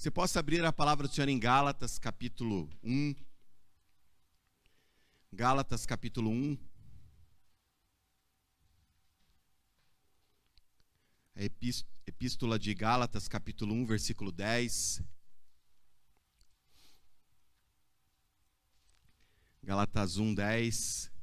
Você 0.00 0.10
possa 0.10 0.40
abrir 0.40 0.64
a 0.64 0.72
palavra 0.72 1.06
do 1.06 1.14
Senhor 1.14 1.28
em 1.28 1.38
Gálatas, 1.38 1.98
capítulo 1.98 2.70
1. 2.82 3.14
Gálatas, 5.30 5.84
capítulo 5.84 6.30
1. 6.30 6.58
A 11.36 11.42
epístola 12.06 12.58
de 12.58 12.72
Gálatas, 12.72 13.28
capítulo 13.28 13.74
1, 13.74 13.84
versículo 13.84 14.32
10. 14.32 15.02
Gálatas 19.62 20.16
1, 20.16 20.34
10. 20.34 21.19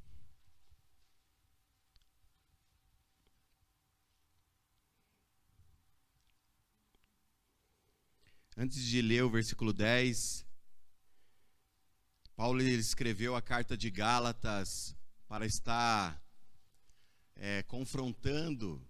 Antes 8.60 8.84
de 8.84 9.04
ler 9.04 9.22
o 9.22 9.30
versículo 9.30 9.72
10, 9.72 10.44
Paulo 12.36 12.60
escreveu 12.64 13.36
a 13.36 13.42
carta 13.42 13.78
de 13.78 13.92
Gálatas 13.92 14.96
para 15.28 15.46
estar 15.46 16.20
é, 17.36 17.62
confrontando 17.62 18.84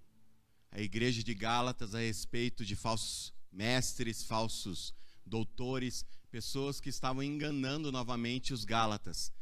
a 0.71 0.79
igreja 0.79 1.21
de 1.21 1.33
Gálatas 1.33 1.93
a 1.93 1.99
respeito 1.99 2.63
de 2.63 2.77
falsos 2.77 3.33
mestres, 3.51 4.23
falsos 4.23 4.95
doutores, 5.25 6.05
pessoas 6.31 6.79
que 6.79 6.87
estavam 6.87 7.21
enganando 7.21 7.91
novamente 7.91 8.53
os 8.53 8.63
Gálatas. 8.63 9.33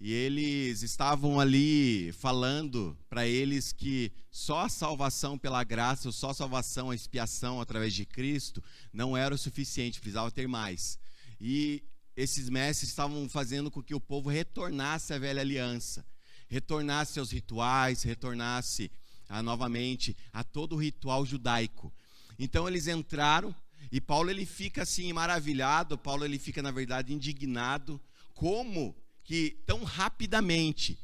E 0.00 0.12
eles 0.12 0.82
estavam 0.82 1.40
ali 1.40 2.12
falando 2.12 2.96
para 3.08 3.26
eles 3.26 3.72
que 3.72 4.12
só 4.30 4.60
a 4.60 4.68
salvação 4.68 5.36
pela 5.36 5.64
graça, 5.64 6.12
só 6.12 6.30
a 6.30 6.34
salvação, 6.34 6.90
a 6.90 6.94
expiação 6.94 7.60
através 7.60 7.92
de 7.92 8.06
Cristo 8.06 8.62
não 8.92 9.16
era 9.16 9.34
o 9.34 9.38
suficiente, 9.38 9.98
precisava 9.98 10.30
ter 10.30 10.46
mais. 10.46 11.00
E 11.40 11.82
esses 12.16 12.48
mestres 12.48 12.90
estavam 12.90 13.28
fazendo 13.28 13.72
com 13.72 13.82
que 13.82 13.94
o 13.94 14.00
povo 14.00 14.28
retornasse 14.28 15.12
à 15.12 15.18
velha 15.18 15.40
aliança, 15.40 16.06
retornasse 16.48 17.18
aos 17.18 17.32
rituais, 17.32 18.04
retornasse 18.04 18.92
a, 19.28 19.42
novamente 19.42 20.16
a 20.32 20.44
todo 20.44 20.76
o 20.76 20.78
ritual 20.78 21.26
judaico. 21.26 21.92
Então 22.38 22.68
eles 22.68 22.86
entraram 22.86 23.52
e 23.90 24.00
Paulo 24.00 24.30
ele 24.30 24.46
fica 24.46 24.82
assim 24.82 25.12
maravilhado, 25.12 25.98
Paulo 25.98 26.24
ele 26.24 26.38
fica 26.38 26.62
na 26.62 26.70
verdade 26.70 27.12
indignado 27.12 28.00
como 28.32 28.94
que 29.28 29.58
tão 29.66 29.84
rapidamente 29.84 30.98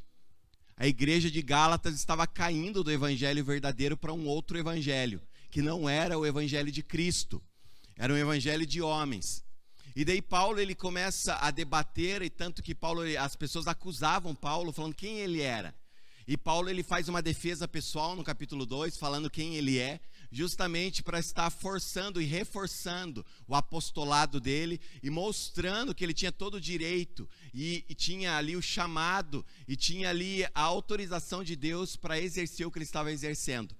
a 0.78 0.86
igreja 0.86 1.30
de 1.30 1.42
Gálatas 1.42 1.94
estava 1.94 2.26
caindo 2.26 2.82
do 2.82 2.90
evangelho 2.90 3.44
verdadeiro 3.44 3.98
para 3.98 4.14
um 4.14 4.26
outro 4.26 4.56
evangelho, 4.56 5.20
que 5.50 5.60
não 5.60 5.86
era 5.86 6.18
o 6.18 6.24
evangelho 6.24 6.72
de 6.72 6.82
Cristo, 6.82 7.42
era 7.94 8.10
um 8.10 8.16
evangelho 8.16 8.64
de 8.64 8.80
homens. 8.80 9.44
E 9.94 10.06
daí 10.06 10.22
Paulo 10.22 10.58
ele 10.58 10.74
começa 10.74 11.34
a 11.34 11.50
debater 11.50 12.22
e 12.22 12.30
tanto 12.30 12.62
que 12.62 12.74
Paulo 12.74 13.02
as 13.18 13.36
pessoas 13.36 13.66
acusavam 13.66 14.34
Paulo 14.34 14.72
falando 14.72 14.94
quem 14.94 15.18
ele 15.18 15.42
era. 15.42 15.74
E 16.26 16.34
Paulo 16.34 16.70
ele 16.70 16.82
faz 16.82 17.10
uma 17.10 17.20
defesa 17.20 17.68
pessoal 17.68 18.16
no 18.16 18.24
capítulo 18.24 18.64
2, 18.64 18.96
falando 18.96 19.28
quem 19.28 19.54
ele 19.56 19.78
é, 19.78 20.00
justamente 20.34 21.00
para 21.00 21.20
estar 21.20 21.48
forçando 21.48 22.20
e 22.20 22.24
reforçando 22.24 23.24
o 23.46 23.54
apostolado 23.54 24.40
dele 24.40 24.80
e 25.00 25.08
mostrando 25.08 25.94
que 25.94 26.02
ele 26.02 26.12
tinha 26.12 26.32
todo 26.32 26.56
o 26.56 26.60
direito 26.60 27.28
e, 27.54 27.84
e 27.88 27.94
tinha 27.94 28.36
ali 28.36 28.56
o 28.56 28.62
chamado 28.62 29.46
e 29.68 29.76
tinha 29.76 30.10
ali 30.10 30.44
a 30.52 30.60
autorização 30.60 31.44
de 31.44 31.54
Deus 31.54 31.94
para 31.94 32.20
exercer 32.20 32.66
o 32.66 32.70
que 32.70 32.78
ele 32.78 32.84
estava 32.84 33.12
exercendo. 33.12 33.76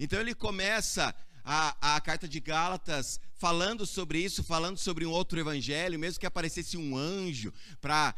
Então 0.00 0.18
ele 0.18 0.34
começa 0.34 1.14
a, 1.44 1.96
a, 1.96 2.00
carta 2.00 2.26
de 2.26 2.40
Gálatas 2.40 3.20
falando 3.36 3.86
sobre 3.86 4.18
isso, 4.18 4.42
falando 4.42 4.78
sobre 4.78 5.04
um 5.04 5.10
outro 5.10 5.38
evangelho, 5.38 5.98
mesmo 5.98 6.20
que 6.20 6.26
aparecesse 6.26 6.76
um 6.76 6.96
anjo 6.96 7.52
para 7.80 8.14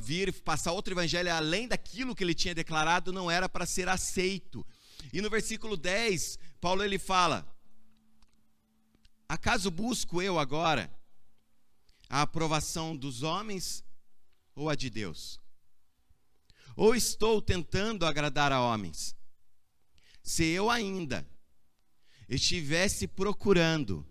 vir 0.00 0.32
passar 0.32 0.72
outro 0.72 0.94
evangelho 0.94 1.32
além 1.32 1.66
daquilo 1.66 2.14
que 2.14 2.22
ele 2.22 2.34
tinha 2.34 2.54
declarado, 2.54 3.12
não 3.12 3.30
era 3.30 3.48
para 3.48 3.66
ser 3.66 3.88
aceito. 3.88 4.64
E 5.12 5.20
no 5.20 5.28
versículo 5.28 5.76
10, 5.76 6.38
Paulo 6.60 6.82
ele 6.82 6.98
fala: 6.98 7.46
Acaso 9.28 9.70
busco 9.70 10.22
eu 10.22 10.38
agora 10.38 10.90
a 12.08 12.22
aprovação 12.22 12.96
dos 12.96 13.22
homens 13.22 13.84
ou 14.54 14.70
a 14.70 14.74
de 14.74 14.88
Deus? 14.88 15.40
Ou 16.74 16.94
estou 16.94 17.42
tentando 17.42 18.06
agradar 18.06 18.52
a 18.52 18.60
homens? 18.60 19.14
Se 20.22 20.44
eu 20.44 20.70
ainda 20.70 21.28
estivesse 22.28 23.06
procurando 23.06 24.06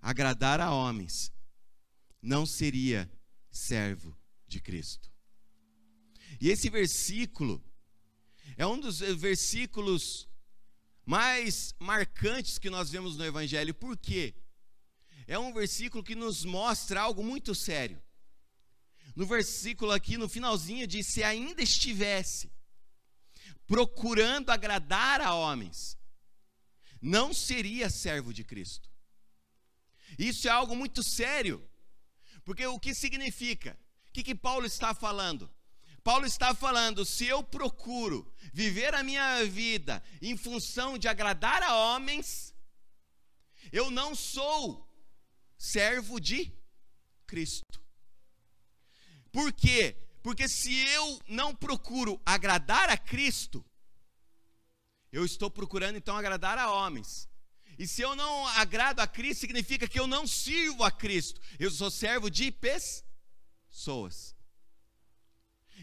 agradar 0.00 0.60
a 0.60 0.70
homens, 0.70 1.32
não 2.22 2.46
seria 2.46 3.10
servo 3.50 4.16
de 4.46 4.60
Cristo. 4.60 5.10
E 6.40 6.50
esse 6.50 6.68
versículo 6.68 7.64
é 8.56 8.66
um 8.66 8.78
dos 8.78 9.00
versículos 9.00 10.28
mais 11.06 11.72
marcantes 11.78 12.58
que 12.58 12.68
nós 12.68 12.90
vemos 12.90 13.16
no 13.16 13.24
Evangelho. 13.24 13.72
Por 13.72 13.96
quê? 13.96 14.34
É 15.28 15.38
um 15.38 15.54
versículo 15.54 16.02
que 16.02 16.16
nos 16.16 16.44
mostra 16.44 17.00
algo 17.00 17.22
muito 17.22 17.54
sério. 17.54 18.02
No 19.14 19.24
versículo 19.24 19.92
aqui, 19.92 20.18
no 20.18 20.28
finalzinho, 20.28 20.86
diz: 20.86 21.06
Se 21.06 21.22
ainda 21.22 21.62
estivesse 21.62 22.52
procurando 23.66 24.50
agradar 24.50 25.20
a 25.20 25.32
homens, 25.32 25.96
não 27.00 27.32
seria 27.32 27.88
servo 27.88 28.32
de 28.32 28.44
Cristo. 28.44 28.90
Isso 30.18 30.48
é 30.48 30.50
algo 30.50 30.74
muito 30.74 31.02
sério, 31.02 31.68
porque 32.44 32.66
o 32.66 32.78
que 32.78 32.94
significa? 32.94 33.78
O 34.08 34.12
que, 34.12 34.22
que 34.22 34.34
Paulo 34.34 34.66
está 34.66 34.94
falando? 34.94 35.50
Paulo 36.06 36.24
está 36.24 36.54
falando: 36.54 37.04
se 37.04 37.26
eu 37.26 37.42
procuro 37.42 38.32
viver 38.52 38.94
a 38.94 39.02
minha 39.02 39.44
vida 39.44 40.00
em 40.22 40.36
função 40.36 40.96
de 40.96 41.08
agradar 41.08 41.64
a 41.64 41.74
homens, 41.74 42.54
eu 43.72 43.90
não 43.90 44.14
sou 44.14 44.88
servo 45.58 46.20
de 46.20 46.52
Cristo. 47.26 47.82
Por 49.32 49.52
quê? 49.52 49.96
Porque 50.22 50.48
se 50.48 50.72
eu 50.90 51.20
não 51.26 51.52
procuro 51.52 52.22
agradar 52.24 52.88
a 52.88 52.96
Cristo, 52.96 53.64
eu 55.10 55.24
estou 55.24 55.50
procurando 55.50 55.96
então 55.96 56.16
agradar 56.16 56.56
a 56.56 56.70
homens. 56.70 57.28
E 57.76 57.84
se 57.84 58.00
eu 58.00 58.14
não 58.14 58.46
agrado 58.46 59.00
a 59.00 59.08
Cristo, 59.08 59.40
significa 59.40 59.88
que 59.88 59.98
eu 59.98 60.06
não 60.06 60.24
sirvo 60.24 60.84
a 60.84 60.90
Cristo. 60.92 61.40
Eu 61.58 61.68
sou 61.68 61.90
servo 61.90 62.30
de 62.30 62.52
pessoas. 62.52 64.35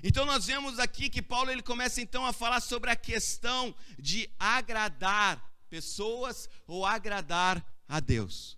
Então 0.06 0.26
nós 0.26 0.46
vemos 0.46 0.80
aqui 0.80 1.10
que 1.10 1.22
Paulo 1.22 1.50
ele 1.50 1.64
começa 1.64 2.02
então 2.02 2.26
a 2.26 2.34
falar 2.34 2.60
sobre 2.60 2.92
a 2.92 2.96
questão 2.96 3.74
de 3.98 4.30
agradar 4.38 5.42
pessoas 5.70 6.50
ou 6.68 6.86
agradar 6.86 7.66
a 7.88 8.02
Deus. 8.02 8.58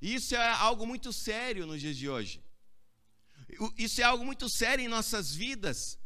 E 0.00 0.14
isso 0.14 0.36
é 0.36 0.52
algo 0.52 0.86
muito 0.86 1.12
sério 1.12 1.66
nos 1.66 1.80
dias 1.80 1.96
de 1.96 2.08
hoje. 2.08 2.40
Isso 3.76 4.00
é 4.00 4.04
algo 4.04 4.24
muito 4.24 4.48
sério 4.48 4.84
em 4.84 4.88
nossas 4.88 5.34
vidas. 5.34 5.98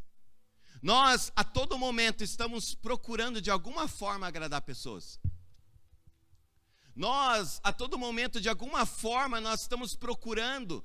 Nós 0.80 1.30
a 1.36 1.44
todo 1.44 1.78
momento 1.78 2.24
estamos 2.24 2.74
procurando 2.74 3.38
de 3.42 3.50
alguma 3.50 3.86
forma 3.86 4.26
agradar 4.26 4.62
pessoas. 4.62 5.20
Nós 6.94 7.60
a 7.62 7.70
todo 7.70 7.98
momento 7.98 8.40
de 8.40 8.48
alguma 8.48 8.86
forma 8.86 9.42
nós 9.42 9.60
estamos 9.60 9.94
procurando 9.94 10.82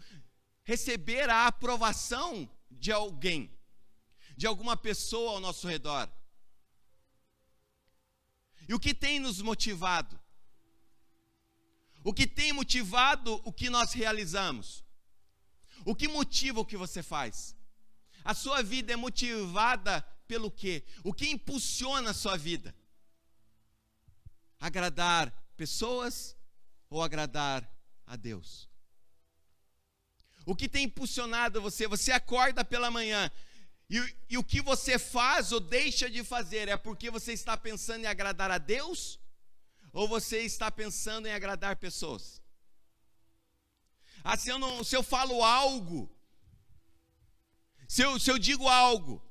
receber 0.65 1.29
a 1.29 1.47
aprovação 1.47 2.49
de 2.71 2.91
alguém, 2.91 3.51
de 4.35 4.47
alguma 4.47 4.75
pessoa 4.75 5.33
ao 5.33 5.39
nosso 5.39 5.67
redor. 5.67 6.09
E 8.67 8.73
o 8.73 8.79
que 8.79 8.93
tem 8.93 9.19
nos 9.19 9.41
motivado? 9.41 10.19
O 12.03 12.13
que 12.13 12.25
tem 12.25 12.51
motivado 12.51 13.41
o 13.45 13.53
que 13.53 13.69
nós 13.69 13.93
realizamos? 13.93 14.83
O 15.85 15.95
que 15.95 16.07
motiva 16.07 16.59
o 16.59 16.65
que 16.65 16.77
você 16.77 17.03
faz? 17.03 17.55
A 18.23 18.33
sua 18.33 18.61
vida 18.61 18.93
é 18.93 18.95
motivada 18.95 20.01
pelo 20.27 20.49
quê? 20.49 20.85
O 21.03 21.13
que 21.13 21.29
impulsiona 21.29 22.11
a 22.11 22.13
sua 22.13 22.37
vida? 22.37 22.75
Agradar 24.59 25.31
pessoas 25.57 26.37
ou 26.89 27.03
agradar 27.03 27.69
a 28.05 28.15
Deus? 28.15 28.70
O 30.45 30.55
que 30.55 30.67
tem 30.67 30.85
impulsionado 30.85 31.61
você? 31.61 31.87
Você 31.87 32.11
acorda 32.11 32.65
pela 32.65 32.89
manhã 32.89 33.31
e, 33.91 34.15
e, 34.29 34.37
o 34.37 34.43
que 34.43 34.61
você 34.61 34.97
faz 34.97 35.51
ou 35.51 35.59
deixa 35.59 36.09
de 36.09 36.23
fazer 36.23 36.69
é 36.69 36.77
porque 36.77 37.11
você 37.11 37.33
está 37.33 37.57
pensando 37.57 38.05
em 38.05 38.07
agradar 38.07 38.49
a 38.49 38.57
Deus 38.57 39.19
ou 39.91 40.07
você 40.07 40.43
está 40.43 40.71
pensando 40.71 41.27
em 41.27 41.33
agradar 41.33 41.75
pessoas? 41.75 42.41
Ah, 44.23 44.37
se 44.37 44.49
eu, 44.49 44.57
não, 44.57 44.81
se 44.81 44.95
eu 44.95 45.03
falo 45.03 45.43
algo, 45.43 46.09
se 47.85 48.01
eu, 48.01 48.17
se 48.17 48.31
eu 48.31 48.39
digo 48.39 48.65
algo, 48.69 49.21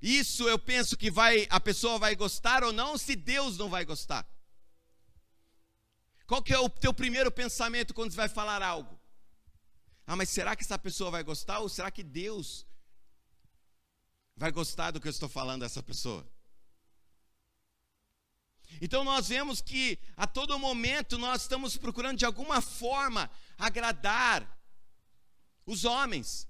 isso 0.00 0.48
eu 0.48 0.60
penso 0.60 0.96
que 0.96 1.10
vai 1.10 1.48
a 1.50 1.58
pessoa 1.58 1.98
vai 1.98 2.14
gostar 2.14 2.62
ou 2.62 2.72
não, 2.72 2.96
se 2.96 3.16
Deus 3.16 3.58
não 3.58 3.68
vai 3.68 3.84
gostar. 3.84 4.24
Qual 6.24 6.40
que 6.40 6.54
é 6.54 6.58
o 6.58 6.68
teu 6.68 6.94
primeiro 6.94 7.32
pensamento 7.32 7.92
quando 7.92 8.12
você 8.12 8.16
vai 8.16 8.28
falar 8.28 8.62
algo? 8.62 9.01
Ah, 10.12 10.16
mas 10.16 10.28
será 10.28 10.54
que 10.54 10.62
essa 10.62 10.78
pessoa 10.78 11.10
vai 11.10 11.22
gostar 11.22 11.60
ou 11.60 11.70
será 11.70 11.90
que 11.90 12.02
Deus 12.02 12.66
vai 14.36 14.52
gostar 14.52 14.90
do 14.90 15.00
que 15.00 15.08
eu 15.08 15.10
estou 15.10 15.26
falando 15.26 15.62
dessa 15.62 15.82
pessoa? 15.82 16.30
Então 18.78 19.04
nós 19.04 19.28
vemos 19.28 19.62
que 19.62 19.98
a 20.14 20.26
todo 20.26 20.58
momento 20.58 21.16
nós 21.16 21.40
estamos 21.40 21.78
procurando 21.78 22.18
de 22.18 22.26
alguma 22.26 22.60
forma 22.60 23.30
agradar 23.56 24.46
os 25.64 25.86
homens, 25.86 26.46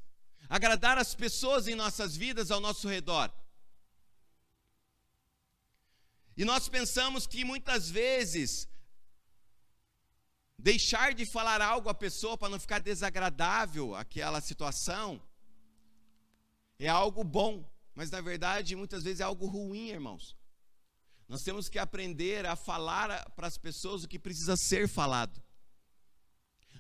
agradar 0.49 0.99
as 0.99 1.15
pessoas 1.15 1.69
em 1.69 1.77
nossas 1.77 2.17
vidas 2.17 2.51
ao 2.51 2.59
nosso 2.59 2.89
redor. 2.89 3.33
E 6.37 6.45
nós 6.45 6.69
pensamos 6.69 7.29
que 7.29 7.45
muitas 7.45 7.89
vezes 7.89 8.67
deixar 10.63 11.13
de 11.13 11.27
falar 11.27 11.61
algo 11.61 11.89
à 11.89 11.95
pessoa 11.95 12.39
para 12.39 12.49
não 12.49 12.61
ficar 12.61 12.79
desagradável 12.79 13.97
aquela 13.97 14.41
situação 14.41 15.21
é 16.79 16.89
algo 16.89 17.25
bom, 17.25 17.69
mas 17.97 18.11
na 18.13 18.21
verdade 18.21 18.77
muitas 18.77 19.03
vezes 19.03 19.21
é 19.21 19.25
algo 19.25 19.47
ruim, 19.47 19.89
irmãos. 19.89 20.37
Nós 21.29 21.43
temos 21.43 21.69
que 21.69 21.81
aprender 21.81 22.47
a 22.47 22.55
falar 22.55 23.29
para 23.31 23.49
as 23.49 23.59
pessoas 23.59 24.05
o 24.05 24.09
que 24.09 24.19
precisa 24.19 24.57
ser 24.57 24.89
falado. 24.89 25.43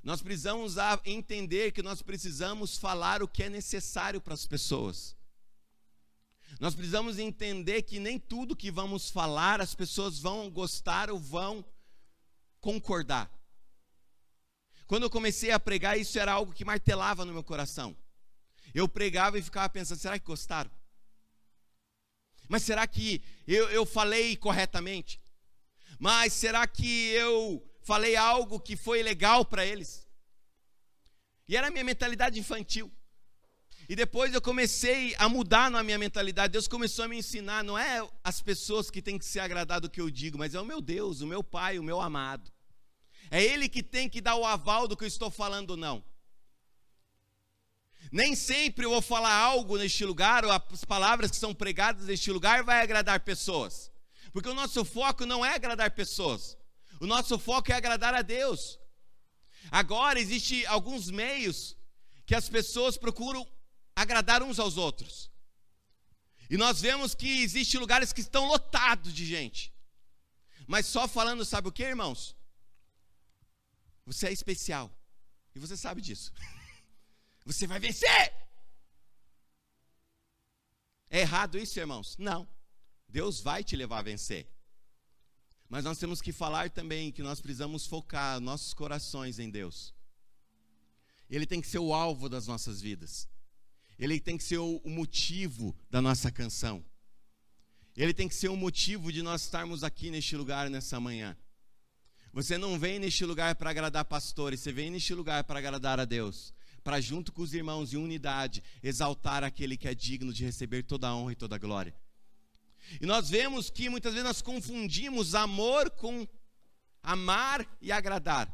Nós 0.02 0.22
precisamos 0.22 0.76
entender 1.04 1.72
que 1.72 1.82
nós 1.82 2.02
precisamos 2.02 2.76
falar 2.76 3.20
o 3.20 3.28
que 3.28 3.42
é 3.42 3.48
necessário 3.48 4.20
para 4.20 4.34
as 4.34 4.46
pessoas. 4.46 5.16
Nós 6.60 6.74
precisamos 6.74 7.18
entender 7.18 7.82
que 7.82 7.98
nem 7.98 8.18
tudo 8.18 8.56
que 8.56 8.70
vamos 8.70 9.10
falar 9.10 9.60
as 9.60 9.74
pessoas 9.74 10.20
vão 10.20 10.48
gostar 10.50 11.10
ou 11.10 11.18
vão 11.18 11.64
concordar. 12.60 13.41
Quando 14.92 15.04
eu 15.04 15.10
comecei 15.10 15.50
a 15.50 15.58
pregar, 15.58 15.98
isso 15.98 16.18
era 16.18 16.32
algo 16.32 16.52
que 16.52 16.66
martelava 16.66 17.24
no 17.24 17.32
meu 17.32 17.42
coração. 17.42 17.96
Eu 18.74 18.86
pregava 18.86 19.38
e 19.38 19.42
ficava 19.42 19.66
pensando: 19.70 19.98
será 19.98 20.18
que 20.18 20.26
gostaram? 20.26 20.70
Mas 22.46 22.62
será 22.62 22.86
que 22.86 23.22
eu, 23.48 23.70
eu 23.70 23.86
falei 23.86 24.36
corretamente? 24.36 25.18
Mas 25.98 26.34
será 26.34 26.66
que 26.66 27.08
eu 27.08 27.66
falei 27.80 28.16
algo 28.16 28.60
que 28.60 28.76
foi 28.76 29.02
legal 29.02 29.46
para 29.46 29.64
eles? 29.64 30.06
E 31.48 31.56
era 31.56 31.68
a 31.68 31.70
minha 31.70 31.84
mentalidade 31.84 32.38
infantil. 32.38 32.92
E 33.88 33.96
depois 33.96 34.34
eu 34.34 34.42
comecei 34.42 35.14
a 35.16 35.26
mudar 35.26 35.70
na 35.70 35.82
minha 35.82 35.96
mentalidade. 35.96 36.52
Deus 36.52 36.68
começou 36.68 37.06
a 37.06 37.08
me 37.08 37.16
ensinar. 37.16 37.64
Não 37.64 37.78
é 37.78 38.06
as 38.22 38.42
pessoas 38.42 38.90
que 38.90 39.00
têm 39.00 39.18
que 39.18 39.24
se 39.24 39.40
agradar 39.40 39.80
do 39.80 39.88
que 39.88 40.02
eu 40.02 40.10
digo, 40.10 40.36
mas 40.36 40.54
é 40.54 40.60
o 40.60 40.66
meu 40.66 40.82
Deus, 40.82 41.22
o 41.22 41.26
meu 41.26 41.42
Pai, 41.42 41.78
o 41.78 41.82
meu 41.82 41.98
amado. 41.98 42.51
É 43.32 43.42
Ele 43.42 43.66
que 43.66 43.82
tem 43.82 44.10
que 44.10 44.20
dar 44.20 44.36
o 44.36 44.44
aval 44.44 44.86
do 44.86 44.94
que 44.94 45.04
eu 45.04 45.08
estou 45.08 45.30
falando, 45.30 45.74
não. 45.74 46.04
Nem 48.12 48.36
sempre 48.36 48.84
eu 48.84 48.90
vou 48.90 49.00
falar 49.00 49.32
algo 49.32 49.78
neste 49.78 50.04
lugar, 50.04 50.44
ou 50.44 50.52
as 50.52 50.84
palavras 50.84 51.30
que 51.30 51.38
são 51.38 51.54
pregadas 51.54 52.04
neste 52.04 52.30
lugar 52.30 52.62
vai 52.62 52.82
agradar 52.82 53.20
pessoas. 53.20 53.90
Porque 54.34 54.50
o 54.50 54.54
nosso 54.54 54.84
foco 54.84 55.24
não 55.24 55.42
é 55.42 55.54
agradar 55.54 55.92
pessoas. 55.92 56.58
O 57.00 57.06
nosso 57.06 57.38
foco 57.38 57.72
é 57.72 57.74
agradar 57.74 58.12
a 58.12 58.20
Deus. 58.20 58.78
Agora 59.70 60.20
existe 60.20 60.66
alguns 60.66 61.10
meios 61.10 61.74
que 62.26 62.34
as 62.34 62.50
pessoas 62.50 62.98
procuram 62.98 63.48
agradar 63.96 64.42
uns 64.42 64.58
aos 64.58 64.76
outros. 64.76 65.30
E 66.50 66.58
nós 66.58 66.82
vemos 66.82 67.14
que 67.14 67.42
existem 67.42 67.80
lugares 67.80 68.12
que 68.12 68.20
estão 68.20 68.46
lotados 68.46 69.14
de 69.14 69.24
gente. 69.24 69.72
Mas 70.66 70.84
só 70.84 71.08
falando, 71.08 71.46
sabe 71.46 71.68
o 71.68 71.72
que, 71.72 71.82
irmãos? 71.82 72.36
Você 74.04 74.28
é 74.28 74.32
especial. 74.32 74.90
E 75.54 75.58
você 75.58 75.76
sabe 75.76 76.00
disso. 76.00 76.32
Você 77.44 77.66
vai 77.66 77.80
vencer! 77.80 78.32
É 81.10 81.20
errado 81.20 81.58
isso, 81.58 81.78
irmãos? 81.78 82.16
Não. 82.16 82.48
Deus 83.08 83.40
vai 83.40 83.62
te 83.62 83.76
levar 83.76 83.98
a 83.98 84.02
vencer. 84.02 84.48
Mas 85.68 85.84
nós 85.84 85.98
temos 85.98 86.22
que 86.22 86.32
falar 86.32 86.70
também 86.70 87.10
que 87.10 87.22
nós 87.22 87.40
precisamos 87.40 87.86
focar 87.86 88.40
nossos 88.40 88.72
corações 88.72 89.38
em 89.38 89.50
Deus. 89.50 89.94
Ele 91.28 91.46
tem 91.46 91.60
que 91.60 91.66
ser 91.66 91.78
o 91.78 91.92
alvo 91.92 92.28
das 92.28 92.46
nossas 92.46 92.80
vidas. 92.80 93.28
Ele 93.98 94.20
tem 94.20 94.36
que 94.36 94.44
ser 94.44 94.58
o, 94.58 94.80
motivo 94.84 95.74
da 95.90 96.00
nossa 96.00 96.30
canção. 96.30 96.84
Ele 97.96 98.12
tem 98.12 98.28
que 98.28 98.34
ser 98.34 98.48
o 98.48 98.56
motivo 98.56 99.12
de 99.12 99.22
nós 99.22 99.42
estarmos 99.42 99.84
aqui 99.84 100.10
neste 100.10 100.36
lugar 100.36 100.68
nessa 100.68 100.98
manhã. 100.98 101.36
Você 102.32 102.56
não 102.56 102.78
vem 102.78 102.98
neste 102.98 103.24
lugar 103.24 103.54
para 103.54 103.70
agradar 103.70 104.04
pastores, 104.04 104.60
você 104.60 104.72
vem 104.72 104.90
neste 104.90 105.14
lugar 105.14 105.44
para 105.44 105.58
agradar 105.58 106.00
a 106.00 106.04
Deus 106.04 106.54
para 106.82 107.00
junto 107.00 107.32
com 107.32 107.42
os 107.42 107.54
irmãos 107.54 107.92
em 107.92 107.96
unidade 107.96 108.62
exaltar 108.82 109.44
aquele 109.44 109.76
que 109.76 109.88
é 109.88 109.94
digno 109.94 110.32
de 110.32 110.44
receber 110.44 110.82
toda 110.82 111.08
a 111.08 111.14
honra 111.14 111.32
e 111.32 111.36
toda 111.36 111.56
a 111.56 111.58
glória. 111.58 111.94
E 113.00 113.06
nós 113.06 113.30
vemos 113.30 113.70
que 113.70 113.88
muitas 113.88 114.12
vezes 114.12 114.26
nós 114.26 114.42
confundimos 114.42 115.34
amor 115.34 115.90
com 115.90 116.26
amar 117.02 117.66
e 117.80 117.92
agradar. 117.92 118.52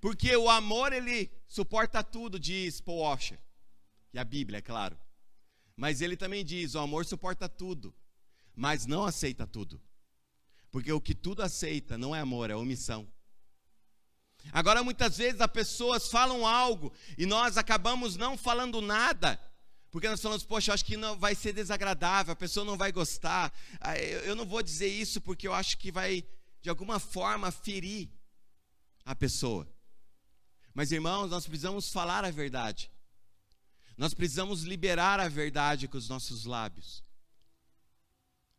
Porque 0.00 0.36
o 0.36 0.48
amor 0.48 0.92
ele 0.92 1.30
suporta 1.48 2.02
tudo, 2.02 2.38
diz 2.38 2.80
Paul 2.80 3.00
Washer. 3.00 3.40
E 4.12 4.18
a 4.18 4.24
Bíblia, 4.24 4.58
é 4.58 4.62
claro. 4.62 4.96
Mas 5.76 6.00
ele 6.00 6.16
também 6.16 6.44
diz: 6.44 6.74
o 6.74 6.78
amor 6.78 7.04
suporta 7.04 7.48
tudo, 7.48 7.92
mas 8.54 8.86
não 8.86 9.04
aceita 9.04 9.46
tudo. 9.46 9.80
Porque 10.74 10.92
o 10.92 11.00
que 11.00 11.14
tudo 11.14 11.40
aceita 11.40 11.96
não 11.96 12.16
é 12.16 12.18
amor, 12.18 12.50
é 12.50 12.56
omissão. 12.56 13.06
Agora, 14.50 14.82
muitas 14.82 15.16
vezes 15.16 15.40
as 15.40 15.46
pessoas 15.46 16.08
falam 16.08 16.44
algo 16.44 16.92
e 17.16 17.24
nós 17.26 17.56
acabamos 17.56 18.16
não 18.16 18.36
falando 18.36 18.80
nada, 18.80 19.40
porque 19.92 20.08
nós 20.08 20.20
falamos, 20.20 20.44
poxa, 20.44 20.74
acho 20.74 20.84
que 20.84 20.96
não 20.96 21.16
vai 21.16 21.36
ser 21.36 21.52
desagradável, 21.52 22.32
a 22.32 22.36
pessoa 22.36 22.66
não 22.66 22.76
vai 22.76 22.90
gostar. 22.90 23.56
Ah, 23.80 23.96
eu 23.96 24.34
não 24.34 24.44
vou 24.44 24.64
dizer 24.64 24.88
isso 24.88 25.20
porque 25.20 25.46
eu 25.46 25.54
acho 25.54 25.78
que 25.78 25.92
vai, 25.92 26.24
de 26.60 26.68
alguma 26.68 26.98
forma, 26.98 27.52
ferir 27.52 28.10
a 29.04 29.14
pessoa. 29.14 29.72
Mas, 30.74 30.90
irmãos, 30.90 31.30
nós 31.30 31.46
precisamos 31.46 31.88
falar 31.88 32.24
a 32.24 32.32
verdade. 32.32 32.90
Nós 33.96 34.12
precisamos 34.12 34.64
liberar 34.64 35.20
a 35.20 35.28
verdade 35.28 35.86
com 35.86 35.96
os 35.96 36.08
nossos 36.08 36.44
lábios. 36.44 37.03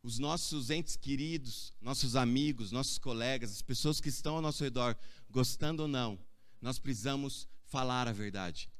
Os 0.06 0.20
nossos 0.20 0.70
entes 0.70 0.94
queridos, 0.94 1.74
nossos 1.80 2.14
amigos, 2.14 2.70
nossos 2.70 2.96
colegas, 2.96 3.50
as 3.50 3.60
pessoas 3.60 4.00
que 4.00 4.08
estão 4.08 4.36
ao 4.36 4.40
nosso 4.40 4.62
redor, 4.62 4.96
gostando 5.28 5.82
ou 5.82 5.88
não, 5.88 6.16
nós 6.60 6.78
precisamos 6.78 7.48
falar 7.64 8.06
a 8.06 8.12
verdade. 8.12 8.70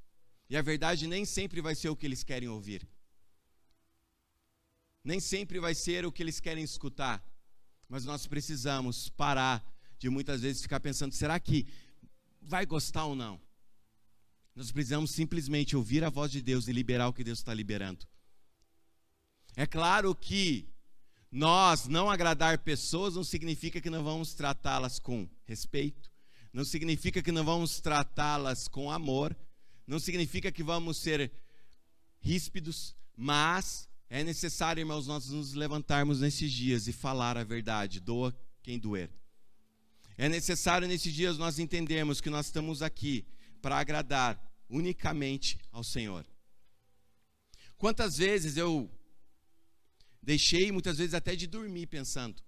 E 0.48 0.56
a 0.56 0.62
verdade 0.62 1.08
nem 1.08 1.24
sempre 1.24 1.60
vai 1.60 1.74
ser 1.74 1.88
o 1.88 1.96
que 1.96 2.06
eles 2.06 2.22
querem 2.22 2.48
ouvir. 2.48 2.86
Nem 5.02 5.18
sempre 5.18 5.58
vai 5.58 5.74
ser 5.74 6.06
o 6.06 6.12
que 6.12 6.22
eles 6.22 6.38
querem 6.38 6.62
escutar. 6.62 7.20
Mas 7.88 8.04
nós 8.04 8.28
precisamos 8.28 9.08
parar 9.08 9.68
de 9.98 10.08
muitas 10.08 10.42
vezes 10.42 10.62
ficar 10.62 10.78
pensando: 10.78 11.12
será 11.12 11.40
que 11.40 11.66
vai 12.40 12.64
gostar 12.64 13.04
ou 13.04 13.16
não? 13.16 13.40
Nós 14.54 14.70
precisamos 14.70 15.10
simplesmente 15.10 15.74
ouvir 15.74 16.04
a 16.04 16.08
voz 16.08 16.30
de 16.30 16.40
Deus 16.40 16.68
e 16.68 16.72
liberar 16.72 17.08
o 17.08 17.12
que 17.12 17.24
Deus 17.24 17.40
está 17.40 17.52
liberando. 17.52 18.06
É 19.56 19.66
claro 19.66 20.14
que 20.14 20.75
nós 21.36 21.86
não 21.86 22.10
agradar 22.10 22.60
pessoas 22.60 23.14
não 23.14 23.22
significa 23.22 23.78
que 23.78 23.90
não 23.90 24.02
vamos 24.02 24.32
tratá-las 24.32 24.98
com 24.98 25.28
respeito, 25.44 26.10
não 26.50 26.64
significa 26.64 27.20
que 27.20 27.30
não 27.30 27.44
vamos 27.44 27.78
tratá-las 27.78 28.66
com 28.68 28.90
amor, 28.90 29.36
não 29.86 29.98
significa 29.98 30.50
que 30.50 30.62
vamos 30.62 30.96
ser 30.96 31.30
ríspidos, 32.22 32.96
mas 33.14 33.86
é 34.08 34.24
necessário, 34.24 34.80
irmãos, 34.80 35.06
nós 35.06 35.28
nos 35.28 35.52
levantarmos 35.52 36.20
nesses 36.20 36.50
dias 36.50 36.88
e 36.88 36.92
falar 36.94 37.36
a 37.36 37.44
verdade, 37.44 38.00
doa 38.00 38.34
quem 38.62 38.78
doer. 38.78 39.10
É 40.16 40.30
necessário 40.30 40.88
nesses 40.88 41.12
dias 41.12 41.36
nós 41.36 41.58
entendermos 41.58 42.18
que 42.18 42.30
nós 42.30 42.46
estamos 42.46 42.80
aqui 42.80 43.26
para 43.60 43.76
agradar 43.76 44.42
unicamente 44.70 45.60
ao 45.70 45.84
Senhor. 45.84 46.24
Quantas 47.76 48.16
vezes 48.16 48.56
eu 48.56 48.90
deixei, 50.26 50.72
muitas 50.72 50.98
vezes 50.98 51.14
até 51.14 51.36
de 51.36 51.46
dormir 51.46 51.86
pensando, 51.86 52.42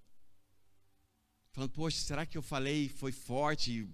falando, 1.53 1.71
poxa, 1.71 1.97
será 1.99 2.27
que 2.27 2.37
eu 2.37 2.43
falei, 2.43 2.89
foi 2.89 3.13
forte 3.13 3.89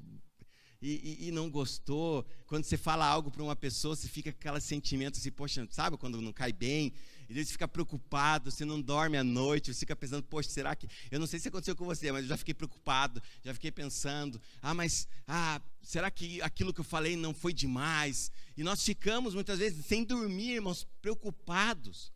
e, 0.81 0.89
e, 0.89 1.29
e 1.29 1.31
não 1.31 1.51
gostou? 1.51 2.27
Quando 2.47 2.65
você 2.65 2.79
fala 2.79 3.05
algo 3.05 3.31
para 3.31 3.43
uma 3.43 3.55
pessoa, 3.55 3.95
você 3.95 4.09
fica 4.09 4.33
com 4.33 4.39
aquele 4.39 4.59
sentimento 4.63 5.19
assim, 5.19 5.31
poxa, 5.31 5.69
sabe 5.71 5.99
quando 5.99 6.23
não 6.23 6.33
cai 6.33 6.51
bem? 6.51 6.95
E 7.29 7.35
você 7.35 7.53
fica 7.53 7.69
preocupado, 7.69 8.51
você 8.51 8.65
não 8.65 8.81
dorme 8.81 9.19
à 9.19 9.25
noite, 9.25 9.73
você 9.73 9.81
fica 9.81 9.95
pensando, 9.95 10.23
poxa, 10.23 10.49
será 10.49 10.75
que. 10.75 10.89
Eu 11.11 11.21
não 11.21 11.27
sei 11.27 11.39
se 11.39 11.49
aconteceu 11.49 11.77
com 11.77 11.85
você, 11.85 12.11
mas 12.11 12.23
eu 12.23 12.29
já 12.29 12.39
fiquei 12.39 12.55
preocupado, 12.55 13.23
já 13.43 13.53
fiquei 13.53 13.71
pensando, 13.71 14.41
ah, 14.63 14.73
mas 14.73 15.07
ah, 15.29 15.61
será 15.83 16.11
que 16.11 16.41
aquilo 16.41 16.73
que 16.73 16.81
eu 16.81 16.85
falei 16.85 17.17
não 17.17 17.35
foi 17.35 17.53
demais? 17.53 18.33
E 18.57 18.63
nós 18.63 18.83
ficamos 18.83 19.35
muitas 19.35 19.59
vezes 19.59 19.85
sem 19.85 20.05
dormir, 20.05 20.53
irmãos, 20.53 20.87
preocupados. 21.03 22.14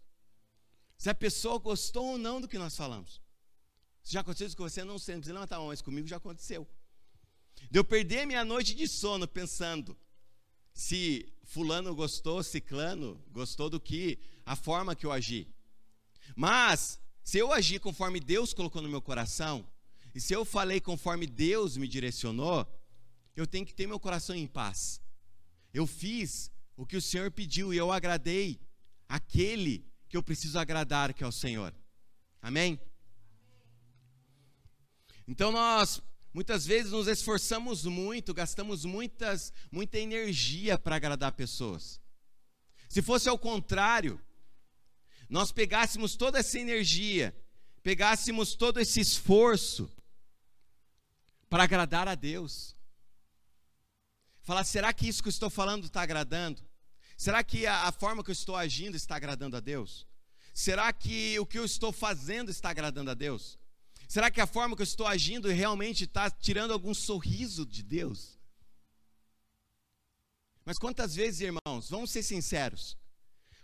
Se 0.99 1.09
a 1.09 1.15
pessoa 1.15 1.59
gostou 1.59 2.05
ou 2.05 2.19
não 2.19 2.41
do 2.41 2.49
que 2.49 2.59
nós 2.59 2.77
falamos. 2.77 3.23
Se 4.03 4.13
já 4.13 4.21
aconteceu 4.21 4.49
isso 4.49 4.57
com 4.57 4.65
você, 4.65 4.83
não 4.83 4.99
sei, 4.99 5.15
não 5.15 5.21
precisa 5.21 5.35
levantar 5.35 5.57
a 5.57 5.59
mão, 5.61 5.69
mas 5.69 5.81
comigo 5.81 6.09
já 6.09 6.17
aconteceu. 6.17 6.67
De 7.71 7.79
eu 7.79 7.85
perder 7.85 8.27
minha 8.27 8.45
noite 8.45 8.75
de 8.75 8.89
sono 8.89 9.27
pensando 9.27 9.97
se 10.75 11.33
fulano 11.45 11.95
gostou, 11.95 12.43
ciclano 12.43 13.23
gostou 13.31 13.71
do 13.71 13.81
que, 13.81 14.19
a 14.45 14.57
forma 14.57 14.95
que 14.95 15.07
eu 15.07 15.13
agi. 15.13 15.49
Mas, 16.35 17.01
se 17.23 17.39
eu 17.39 17.53
agi 17.53 17.79
conforme 17.79 18.21
Deus 18.21 18.53
colocou 18.53 18.83
no 18.83 18.89
meu 18.89 19.03
coração, 19.03 19.67
e 20.15 20.21
se 20.21 20.33
eu 20.33 20.45
falei 20.45 20.81
conforme 20.81 21.27
Deus 21.27 21.77
me 21.77 21.87
direcionou, 21.87 22.67
eu 23.37 23.47
tenho 23.47 23.67
que 23.67 23.75
ter 23.75 23.87
meu 23.87 24.01
coração 24.01 24.35
em 24.35 24.47
paz. 24.47 25.01
Eu 25.73 25.87
fiz 25.87 26.51
o 26.77 26.87
que 26.87 26.97
o 26.97 27.03
Senhor 27.03 27.31
pediu 27.31 27.73
e 27.73 27.77
eu 27.77 27.93
agradei 27.93 28.61
aquele 29.09 29.87
que 30.09 30.17
eu 30.17 30.23
preciso 30.23 30.59
agradar, 30.59 31.13
que 31.13 31.23
é 31.23 31.27
o 31.27 31.33
Senhor. 31.33 31.75
Amém? 32.41 32.81
Então 35.27 35.53
nós 35.53 36.01
muitas 36.33 36.65
vezes 36.65 36.93
nos 36.93 37.07
esforçamos 37.07 37.85
muito, 37.85 38.33
gastamos 38.33 38.85
muitas, 38.85 39.53
muita 39.71 39.99
energia 39.99 40.79
para 40.79 40.97
agradar 40.97 41.33
pessoas. 41.33 42.01
Se 42.89 43.03
fosse 43.03 43.29
ao 43.29 43.39
contrário, 43.39 44.21
nós 45.29 45.53
pegássemos 45.53 46.17
toda 46.17 46.39
essa 46.39 46.59
energia, 46.59 47.37
pegássemos 47.83 48.55
todo 48.55 48.81
esse 48.81 49.01
esforço 49.01 49.91
para 51.51 51.65
agradar 51.65 52.09
a 52.09 52.15
Deus. 52.15 52.75
Falar, 54.43 54.65
será 54.65 54.93
que 54.95 55.07
isso 55.07 55.23
que 55.23 55.29
eu 55.29 55.31
estou 55.31 55.51
falando 55.51 55.85
está 55.85 56.01
agradando? 56.01 56.68
Será 57.19 57.43
que 57.43 57.67
a, 57.67 57.89
a, 57.89 57.93
forma 57.93 58.23
que 58.23 58.31
eu 58.31 58.33
estou 58.33 58.55
agindo 58.55 58.97
está 58.97 59.17
agradando 59.17 59.57
a 59.57 59.61
Deus? 59.61 60.07
Será 60.55 60.93
que 60.93 61.37
o 61.41 61.45
que 61.45 61.59
eu 61.59 61.65
estou 61.65 61.91
fazendo 61.91 62.49
está 62.49 62.71
agradando 62.71 63.11
a 63.11 63.15
Deus? 63.15 63.59
Será 64.07 64.31
que 64.31 64.41
a 64.41 64.47
forma 64.47 64.77
que 64.77 64.83
eu 64.83 64.85
estou 64.85 65.05
agindo 65.05 65.49
realmente 65.49 66.05
está 66.05 66.31
tirando 66.31 66.73
algum 66.73 66.95
sorriso 66.95 67.67
de 67.67 67.83
Deus? 67.83 68.39
Mas 70.65 70.79
quantas 70.79 71.17
vezes, 71.17 71.41
irmãos, 71.41 71.91
vamos 71.91 72.13
ser 72.13 72.23
sinceros, 72.23 72.97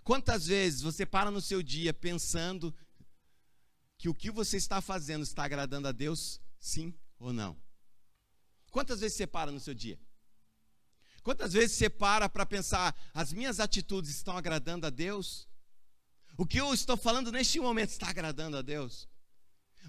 quantas 0.03 0.49
vezes 0.49 0.81
você 0.81 1.07
para 1.07 1.31
no 1.31 1.41
seu 1.41 1.63
dia 1.63 1.95
pensando 1.95 2.75
que 3.97 4.09
o 4.09 4.15
que 4.15 4.33
você 4.33 4.57
está 4.57 4.81
fazendo 4.81 5.23
está 5.23 5.45
agradando 5.45 5.87
a 5.87 5.93
Deus, 5.93 6.41
sim 6.59 6.93
ou 7.21 7.33
não? 7.33 7.57
Quantas 8.73 8.99
vezes 8.99 9.17
você 9.17 9.29
para 9.29 9.53
no 9.53 9.61
seu 9.61 9.75
dia? 9.75 9.97
Quantas 11.25 11.55
vezes 11.55 11.77
você 11.79 11.89
para 11.89 12.29
para 12.29 12.45
pensar, 12.45 12.95
as 13.15 13.33
minhas 13.33 13.59
atitudes 13.59 14.11
estão 14.11 14.37
agradando 14.37 14.87
a 14.87 14.91
Deus? 14.91 15.49
O 16.37 16.45
que 16.45 16.61
eu 16.61 16.75
estou 16.75 16.99
falando 16.99 17.33
neste 17.33 17.59
momento 17.59 17.89
está 17.89 18.11
agradando 18.11 18.59
a 18.59 18.63
Deus? 18.63 19.09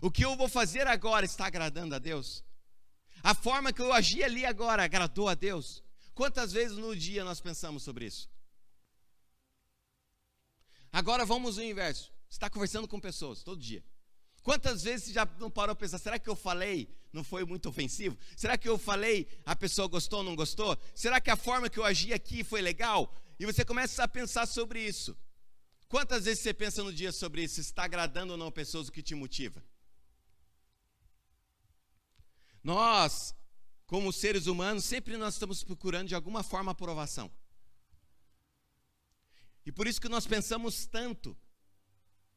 O 0.01 0.09
que 0.09 0.23
eu 0.23 0.37
vou 0.37 0.47
fazer 0.47 0.87
agora 0.87 1.25
está 1.25 1.45
agradando 1.45 1.93
a 1.93 1.99
Deus? 1.99 2.41
A 3.21 3.35
forma 3.35 3.73
que 3.73 3.81
eu 3.81 3.91
agi 3.91 4.23
ali 4.23 4.45
agora 4.45 4.85
agradou 4.85 5.27
a 5.27 5.35
Deus? 5.35 5.83
Quantas 6.13 6.53
vezes 6.53 6.77
no 6.77 6.95
dia 6.95 7.25
nós 7.25 7.41
pensamos 7.41 7.83
sobre 7.83 8.05
isso? 8.05 8.29
Agora 10.89 11.25
vamos 11.25 11.57
no 11.57 11.63
inverso. 11.63 12.13
Você 12.29 12.37
está 12.37 12.49
conversando 12.49 12.87
com 12.87 12.97
pessoas 12.97 13.43
todo 13.43 13.59
dia. 13.59 13.83
Quantas 14.45 14.83
vezes 14.83 15.07
você 15.07 15.13
já 15.13 15.27
não 15.39 15.49
parou 15.49 15.75
para 15.75 15.87
pensar, 15.87 15.97
será 15.97 16.19
que 16.19 16.29
eu 16.29 16.35
falei 16.35 16.87
não 17.11 17.23
foi 17.23 17.43
muito 17.43 17.67
ofensivo? 17.67 18.15
Será 18.37 18.55
que 18.55 18.69
eu 18.69 18.77
falei, 18.77 19.27
a 19.43 19.55
pessoa 19.55 19.87
gostou 19.87 20.19
ou 20.19 20.23
não 20.23 20.35
gostou? 20.35 20.77
Será 20.93 21.19
que 21.19 21.31
a 21.31 21.35
forma 21.35 21.67
que 21.67 21.79
eu 21.79 21.83
agi 21.83 22.13
aqui 22.13 22.43
foi 22.43 22.61
legal? 22.61 23.11
E 23.39 23.45
você 23.47 23.65
começa 23.65 24.03
a 24.03 24.07
pensar 24.07 24.45
sobre 24.45 24.85
isso. 24.85 25.17
Quantas 25.87 26.25
vezes 26.25 26.43
você 26.43 26.53
pensa 26.53 26.83
no 26.83 26.93
dia 26.93 27.11
sobre 27.11 27.41
isso? 27.41 27.59
Está 27.59 27.85
agradando 27.85 28.33
ou 28.33 28.37
não 28.37 28.51
pessoas 28.51 28.87
o 28.87 28.91
que 28.91 29.01
te 29.01 29.15
motiva? 29.15 29.63
Nós, 32.63 33.33
como 33.87 34.13
seres 34.13 34.45
humanos, 34.45 34.85
sempre 34.85 35.17
nós 35.17 35.33
estamos 35.33 35.63
procurando 35.63 36.09
de 36.09 36.13
alguma 36.13 36.43
forma 36.43 36.71
aprovação. 36.71 37.31
E 39.65 39.71
por 39.71 39.87
isso 39.87 39.99
que 39.99 40.07
nós 40.07 40.27
pensamos 40.27 40.85
tanto 40.85 41.35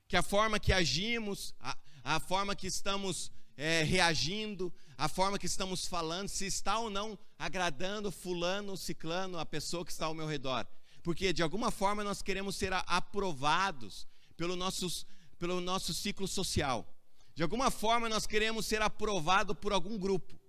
que 0.08 0.16
a 0.16 0.22
forma 0.22 0.58
que 0.58 0.72
agimos, 0.72 1.54
a, 1.60 1.76
a 2.08 2.18
forma 2.18 2.56
que 2.56 2.66
estamos 2.66 3.30
é, 3.54 3.82
reagindo, 3.82 4.72
a 4.96 5.10
forma 5.10 5.38
que 5.38 5.44
estamos 5.44 5.86
falando, 5.86 6.26
se 6.26 6.46
está 6.46 6.78
ou 6.78 6.88
não 6.88 7.18
agradando 7.38 8.10
fulano, 8.10 8.78
ciclano, 8.78 9.38
a 9.38 9.44
pessoa 9.44 9.84
que 9.84 9.92
está 9.92 10.06
ao 10.06 10.14
meu 10.14 10.26
redor. 10.26 10.66
Porque 11.02 11.34
de 11.34 11.42
alguma 11.42 11.70
forma 11.70 12.02
nós 12.02 12.22
queremos 12.22 12.56
ser 12.56 12.72
aprovados 12.72 14.06
pelo, 14.38 14.56
nossos, 14.56 15.06
pelo 15.38 15.60
nosso 15.60 15.92
ciclo 15.92 16.26
social. 16.26 16.90
De 17.34 17.42
alguma 17.42 17.70
forma 17.70 18.08
nós 18.08 18.26
queremos 18.26 18.64
ser 18.64 18.80
aprovados 18.80 19.54
por 19.58 19.74
algum 19.74 19.98
grupo. 19.98 20.40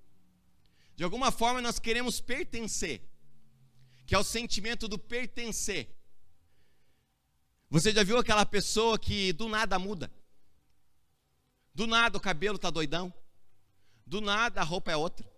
De 0.95 1.03
alguma 1.03 1.29
forma 1.29 1.61
nós 1.61 1.77
queremos 1.77 2.21
pertencer, 2.21 3.01
que 4.07 4.15
é 4.15 4.17
o 4.17 4.23
sentimento 4.23 4.87
do 4.87 4.97
pertencer. 4.97 5.93
Você 7.69 7.91
já 7.91 8.01
viu 8.01 8.17
aquela 8.17 8.45
pessoa 8.45 8.97
que 8.97 9.33
do 9.33 9.49
nada 9.49 9.77
muda? 9.77 10.09
Do 11.73 11.87
nada 11.87 12.17
o 12.17 12.21
cabelo 12.21 12.57
tá 12.57 12.69
doidão. 12.69 13.13
Do 14.05 14.21
nada 14.21 14.61
a 14.61 14.63
roupa 14.63 14.91
é 14.91 14.95
outra. 14.95 15.29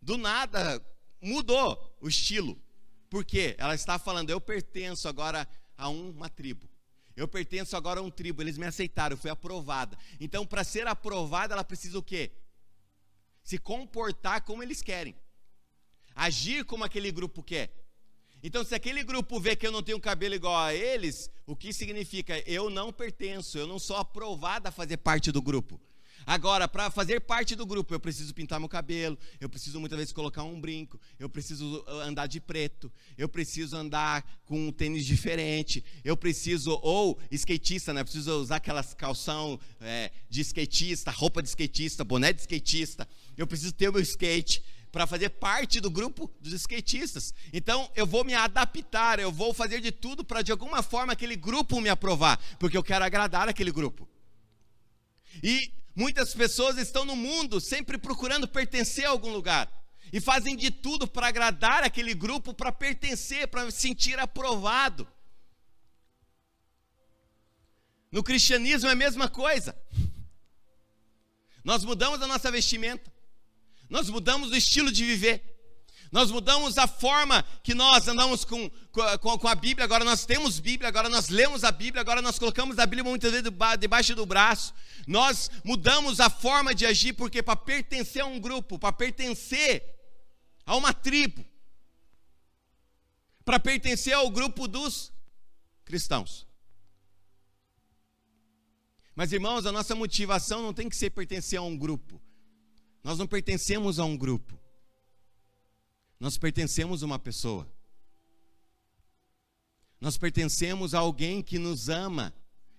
Do 0.00 0.16
nada 0.16 0.84
mudou 1.20 1.96
o 2.00 2.08
estilo. 2.08 2.60
Por 3.08 3.24
quê? 3.24 3.56
Ela 3.58 3.74
está 3.74 3.98
falando, 3.98 4.30
eu 4.30 4.40
pertenço 4.40 5.08
agora 5.08 5.48
a 5.76 5.88
uma 5.88 6.28
tribo. 6.28 6.68
Eu 7.16 7.26
pertenço 7.26 7.76
agora 7.76 8.00
a 8.00 8.02
um 8.02 8.10
tribo, 8.10 8.40
eles 8.40 8.56
me 8.56 8.66
aceitaram, 8.66 9.14
eu 9.14 9.20
fui 9.20 9.30
aprovada. 9.30 9.98
Então, 10.18 10.46
para 10.46 10.64
ser 10.64 10.86
aprovada, 10.86 11.54
ela 11.54 11.64
precisa 11.64 11.98
o 11.98 12.02
quê? 12.02 12.32
Se 13.42 13.58
comportar 13.58 14.42
como 14.42 14.62
eles 14.62 14.80
querem. 14.80 15.14
Agir 16.14 16.64
como 16.64 16.84
aquele 16.84 17.10
grupo 17.10 17.42
quer. 17.42 17.74
Então, 18.42 18.64
se 18.64 18.74
aquele 18.74 19.02
grupo 19.02 19.38
vê 19.38 19.54
que 19.54 19.66
eu 19.66 19.72
não 19.72 19.82
tenho 19.82 20.00
cabelo 20.00 20.34
igual 20.34 20.56
a 20.56 20.74
eles, 20.74 21.30
o 21.46 21.54
que 21.54 21.72
significa? 21.72 22.38
Eu 22.46 22.70
não 22.70 22.92
pertenço, 22.92 23.58
eu 23.58 23.66
não 23.66 23.78
sou 23.78 23.96
aprovado 23.96 24.68
a 24.68 24.72
fazer 24.72 24.96
parte 24.96 25.30
do 25.30 25.42
grupo. 25.42 25.80
Agora, 26.26 26.68
para 26.68 26.90
fazer 26.90 27.20
parte 27.20 27.56
do 27.56 27.66
grupo, 27.66 27.94
eu 27.94 28.00
preciso 28.00 28.34
pintar 28.34 28.60
meu 28.60 28.68
cabelo, 28.68 29.18
eu 29.40 29.48
preciso 29.48 29.80
muitas 29.80 29.98
vezes 29.98 30.12
colocar 30.12 30.42
um 30.42 30.60
brinco, 30.60 31.00
eu 31.18 31.28
preciso 31.28 31.84
andar 31.88 32.26
de 32.26 32.40
preto, 32.40 32.92
eu 33.16 33.28
preciso 33.28 33.76
andar 33.76 34.24
com 34.44 34.68
um 34.68 34.72
tênis 34.72 35.06
diferente, 35.06 35.82
eu 36.04 36.16
preciso, 36.16 36.78
ou 36.82 37.18
skatista, 37.30 37.92
né? 37.92 38.00
Eu 38.00 38.04
preciso 38.04 38.32
usar 38.32 38.56
aquelas 38.56 38.94
calção 38.94 39.58
é, 39.80 40.10
de 40.28 40.40
skatista, 40.42 41.10
roupa 41.10 41.42
de 41.42 41.48
skatista, 41.48 42.04
boné 42.04 42.32
de 42.32 42.40
skatista, 42.40 43.08
eu 43.36 43.46
preciso 43.46 43.72
ter 43.72 43.88
o 43.88 43.92
meu 43.92 44.02
skate 44.02 44.62
para 44.90 45.06
fazer 45.06 45.30
parte 45.30 45.80
do 45.80 45.90
grupo 45.90 46.30
dos 46.40 46.52
skatistas. 46.52 47.34
Então 47.52 47.90
eu 47.94 48.06
vou 48.06 48.24
me 48.24 48.34
adaptar, 48.34 49.18
eu 49.18 49.30
vou 49.30 49.54
fazer 49.54 49.80
de 49.80 49.92
tudo 49.92 50.24
para 50.24 50.42
de 50.42 50.52
alguma 50.52 50.82
forma 50.82 51.12
aquele 51.12 51.36
grupo 51.36 51.80
me 51.80 51.88
aprovar, 51.88 52.38
porque 52.58 52.76
eu 52.76 52.82
quero 52.82 53.04
agradar 53.04 53.48
aquele 53.48 53.70
grupo. 53.70 54.08
E 55.42 55.72
muitas 55.94 56.34
pessoas 56.34 56.76
estão 56.76 57.04
no 57.04 57.14
mundo 57.14 57.60
sempre 57.60 57.98
procurando 57.98 58.48
pertencer 58.48 59.04
a 59.04 59.10
algum 59.10 59.32
lugar 59.32 59.70
e 60.12 60.20
fazem 60.20 60.56
de 60.56 60.70
tudo 60.70 61.06
para 61.06 61.28
agradar 61.28 61.84
aquele 61.84 62.14
grupo, 62.14 62.52
para 62.52 62.72
pertencer, 62.72 63.46
para 63.48 63.70
se 63.70 63.80
sentir 63.80 64.18
aprovado. 64.18 65.06
No 68.10 68.24
cristianismo 68.24 68.88
é 68.88 68.92
a 68.92 68.96
mesma 68.96 69.28
coisa. 69.28 69.76
Nós 71.62 71.84
mudamos 71.84 72.20
a 72.20 72.26
nossa 72.26 72.50
vestimenta. 72.50 73.12
Nós 73.90 74.08
mudamos 74.08 74.50
o 74.50 74.56
estilo 74.56 74.90
de 74.92 75.04
viver. 75.04 75.50
Nós 76.12 76.30
mudamos 76.30 76.78
a 76.78 76.88
forma 76.88 77.44
que 77.62 77.74
nós 77.74 78.06
andamos 78.08 78.44
com, 78.44 78.68
com, 79.20 79.38
com, 79.38 79.48
a 79.48 79.54
Bíblia. 79.54 79.84
Agora 79.84 80.04
nós 80.04 80.24
temos 80.24 80.58
Bíblia, 80.58 80.88
agora 80.88 81.08
nós 81.08 81.28
lemos 81.28 81.62
a 81.62 81.70
Bíblia, 81.70 82.00
agora 82.00 82.22
nós 82.22 82.38
colocamos 82.38 82.78
a 82.78 82.86
Bíblia 82.86 83.04
muitas 83.04 83.30
vezes 83.30 83.50
debaixo 83.78 84.14
do 84.14 84.26
braço. 84.26 84.72
Nós 85.06 85.50
mudamos 85.64 86.18
a 86.18 86.30
forma 86.30 86.74
de 86.74 86.86
agir, 86.86 87.12
porque 87.12 87.42
para 87.42 87.56
pertencer 87.56 88.22
a 88.22 88.26
um 88.26 88.40
grupo, 88.40 88.78
para 88.78 88.92
pertencer 88.92 89.84
a 90.66 90.76
uma 90.76 90.92
tribo, 90.92 91.44
para 93.44 93.60
pertencer 93.60 94.12
ao 94.12 94.30
grupo 94.30 94.66
dos 94.66 95.12
cristãos. 95.84 96.46
Mas 99.14 99.32
irmãos, 99.32 99.66
a 99.66 99.72
nossa 99.72 99.94
motivação 99.94 100.62
não 100.62 100.72
tem 100.72 100.88
que 100.88 100.96
ser 100.96 101.10
pertencer 101.10 101.58
a 101.58 101.62
um 101.62 101.76
grupo. 101.76 102.20
Nós 103.02 103.18
não 103.18 103.26
pertencemos 103.26 103.98
a 103.98 104.04
um 104.04 104.16
grupo. 104.16 104.58
Nós 106.18 106.36
pertencemos 106.36 107.02
a 107.02 107.06
uma 107.06 107.18
pessoa. 107.18 107.66
Nós 110.00 110.16
pertencemos 110.16 110.94
a 110.94 110.98
alguém 110.98 111.42
que 111.42 111.58
nos 111.58 111.88
ama 111.88 112.34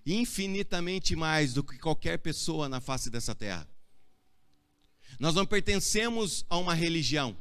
infinitamente 0.06 1.16
mais 1.16 1.54
do 1.54 1.64
que 1.64 1.78
qualquer 1.78 2.18
pessoa 2.18 2.68
na 2.68 2.80
face 2.80 3.10
dessa 3.10 3.36
terra. 3.36 3.68
Nós 5.20 5.36
não 5.36 5.46
pertencemos 5.46 6.46
a 6.50 6.58
uma 6.58 6.74
religião. 6.74 7.38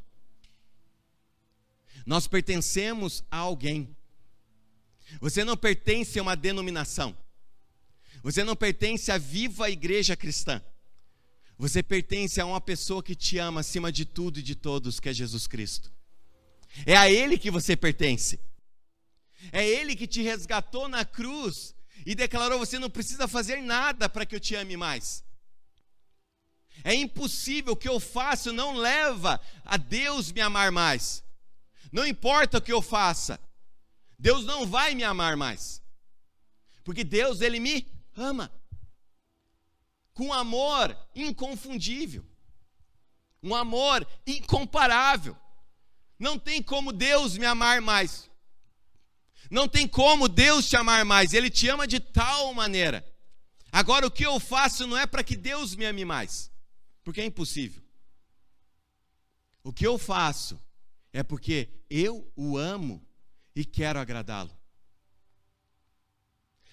Nós 2.04 2.26
pertencemos 2.26 3.22
a 3.30 3.38
alguém. 3.38 3.94
Você 5.20 5.44
não 5.44 5.56
pertence 5.56 6.18
a 6.18 6.22
uma 6.22 6.36
denominação. 6.36 7.16
Você 8.22 8.44
não 8.44 8.54
pertence 8.54 9.10
à 9.10 9.18
viva 9.18 9.70
igreja 9.70 10.16
cristã. 10.16 10.62
Você 11.60 11.82
pertence 11.82 12.40
a 12.40 12.46
uma 12.46 12.58
pessoa 12.58 13.02
que 13.02 13.14
te 13.14 13.36
ama 13.36 13.60
acima 13.60 13.92
de 13.92 14.06
tudo 14.06 14.38
e 14.38 14.42
de 14.42 14.54
todos, 14.54 14.98
que 14.98 15.10
é 15.10 15.12
Jesus 15.12 15.46
Cristo. 15.46 15.92
É 16.86 16.96
a 16.96 17.10
Ele 17.10 17.36
que 17.36 17.50
você 17.50 17.76
pertence. 17.76 18.40
É 19.52 19.68
Ele 19.68 19.94
que 19.94 20.06
te 20.06 20.22
resgatou 20.22 20.88
na 20.88 21.04
cruz 21.04 21.74
e 22.06 22.14
declarou: 22.14 22.58
você 22.58 22.78
não 22.78 22.88
precisa 22.88 23.28
fazer 23.28 23.60
nada 23.60 24.08
para 24.08 24.24
que 24.24 24.34
eu 24.34 24.40
te 24.40 24.54
ame 24.54 24.74
mais. 24.74 25.22
É 26.82 26.94
impossível, 26.94 27.74
o 27.74 27.76
que 27.76 27.90
eu 27.90 28.00
faço 28.00 28.54
não 28.54 28.74
leva 28.74 29.38
a 29.62 29.76
Deus 29.76 30.32
me 30.32 30.40
amar 30.40 30.72
mais. 30.72 31.22
Não 31.92 32.06
importa 32.06 32.56
o 32.56 32.62
que 32.62 32.72
eu 32.72 32.80
faça, 32.80 33.38
Deus 34.18 34.46
não 34.46 34.66
vai 34.66 34.94
me 34.94 35.04
amar 35.04 35.36
mais. 35.36 35.82
Porque 36.84 37.04
Deus, 37.04 37.42
Ele 37.42 37.60
me 37.60 37.86
ama 38.16 38.50
com 40.20 40.34
amor 40.34 40.94
inconfundível, 41.14 42.22
um 43.42 43.54
amor 43.54 44.06
incomparável. 44.26 45.34
Não 46.18 46.38
tem 46.38 46.62
como 46.62 46.92
Deus 46.92 47.38
me 47.38 47.46
amar 47.46 47.80
mais. 47.80 48.28
Não 49.50 49.66
tem 49.66 49.88
como 49.88 50.28
Deus 50.28 50.68
te 50.68 50.76
amar 50.76 51.06
mais. 51.06 51.32
Ele 51.32 51.48
te 51.48 51.66
ama 51.70 51.86
de 51.86 51.98
tal 51.98 52.52
maneira. 52.52 53.02
Agora, 53.72 54.06
o 54.06 54.10
que 54.10 54.26
eu 54.26 54.38
faço 54.38 54.86
não 54.86 54.98
é 54.98 55.06
para 55.06 55.24
que 55.24 55.34
Deus 55.34 55.74
me 55.74 55.86
ame 55.86 56.04
mais, 56.04 56.52
porque 57.02 57.22
é 57.22 57.24
impossível. 57.24 57.82
O 59.64 59.72
que 59.72 59.86
eu 59.86 59.96
faço 59.96 60.60
é 61.14 61.22
porque 61.22 61.70
eu 61.88 62.30
o 62.36 62.58
amo 62.58 63.02
e 63.56 63.64
quero 63.64 63.98
agradá-lo. 63.98 64.54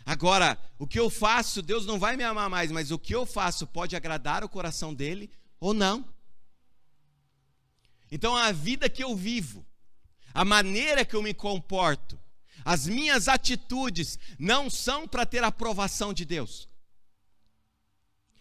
Agora, 0.07 0.57
o 0.79 0.87
que 0.87 0.97
eu 0.97 1.09
faço, 1.09 1.61
Deus 1.61 1.85
não 1.85 1.99
vai 1.99 2.15
me 2.15 2.23
amar 2.23 2.49
mais, 2.49 2.71
mas 2.71 2.91
o 2.91 2.97
que 2.97 3.13
eu 3.13 3.25
faço 3.25 3.67
pode 3.67 3.93
agradar 3.93 4.41
o 4.41 4.47
coração 4.47 4.93
dele 4.93 5.29
ou 5.59 5.73
não. 5.73 6.07
Então, 8.09 8.33
a 8.33 8.53
vida 8.53 8.89
que 8.89 9.03
eu 9.03 9.13
vivo, 9.17 9.65
a 10.33 10.45
maneira 10.45 11.03
que 11.03 11.13
eu 11.13 11.21
me 11.21 11.33
comporto, 11.33 12.17
as 12.63 12.87
minhas 12.87 13.27
atitudes 13.27 14.17
não 14.39 14.69
são 14.69 15.05
para 15.05 15.25
ter 15.25 15.43
aprovação 15.43 16.13
de 16.13 16.23
Deus, 16.23 16.69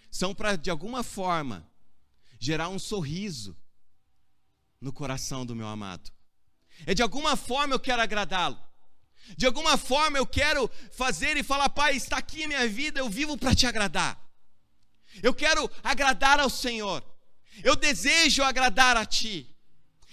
são 0.09 0.33
para, 0.33 0.55
de 0.55 0.71
alguma 0.71 1.03
forma, 1.03 1.69
gerar 2.39 2.69
um 2.69 2.79
sorriso 2.79 3.57
no 4.81 4.93
coração 4.93 5.45
do 5.45 5.57
meu 5.57 5.67
amado. 5.67 6.13
É 6.87 6.95
de 6.95 7.03
alguma 7.03 7.35
forma 7.35 7.75
eu 7.75 7.81
quero 7.81 8.01
agradá-lo. 8.01 8.66
De 9.37 9.47
alguma 9.47 9.77
forma 9.77 10.19
eu 10.19 10.27
quero 10.27 10.71
fazer 10.93 11.37
e 11.37 11.43
falar, 11.43 11.69
Pai, 11.71 11.97
está 11.97 12.19
aqui 12.19 12.45
a 12.45 12.49
minha 12.49 12.69
vida, 12.69 13.01
eu 13.01 13.09
vivo 13.09 13.37
para 13.37 13.55
te 13.55 13.67
agradar. 13.67 14.21
Eu 15.23 15.35
quero 15.35 15.71
agradar 15.83 16.41
ao 16.41 16.51
Senhor. 16.51 17.03
Eu 17.65 17.75
desejo 17.75 18.43
agradar 18.43 18.97
a 18.97 19.07
Ti. 19.07 19.55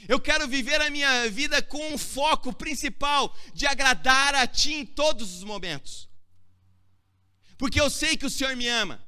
Eu 0.07 0.19
quero 0.19 0.47
viver 0.47 0.81
a 0.81 0.89
minha 0.89 1.29
vida 1.29 1.61
com 1.61 1.93
um 1.93 1.97
foco 1.97 2.53
principal 2.53 3.35
de 3.53 3.65
agradar 3.65 4.35
a 4.35 4.47
Ti 4.47 4.73
em 4.73 4.85
todos 4.85 5.35
os 5.35 5.43
momentos. 5.43 6.09
Porque 7.57 7.79
eu 7.79 7.89
sei 7.89 8.17
que 8.17 8.25
o 8.25 8.29
Senhor 8.29 8.55
me 8.55 8.67
ama. 8.67 9.05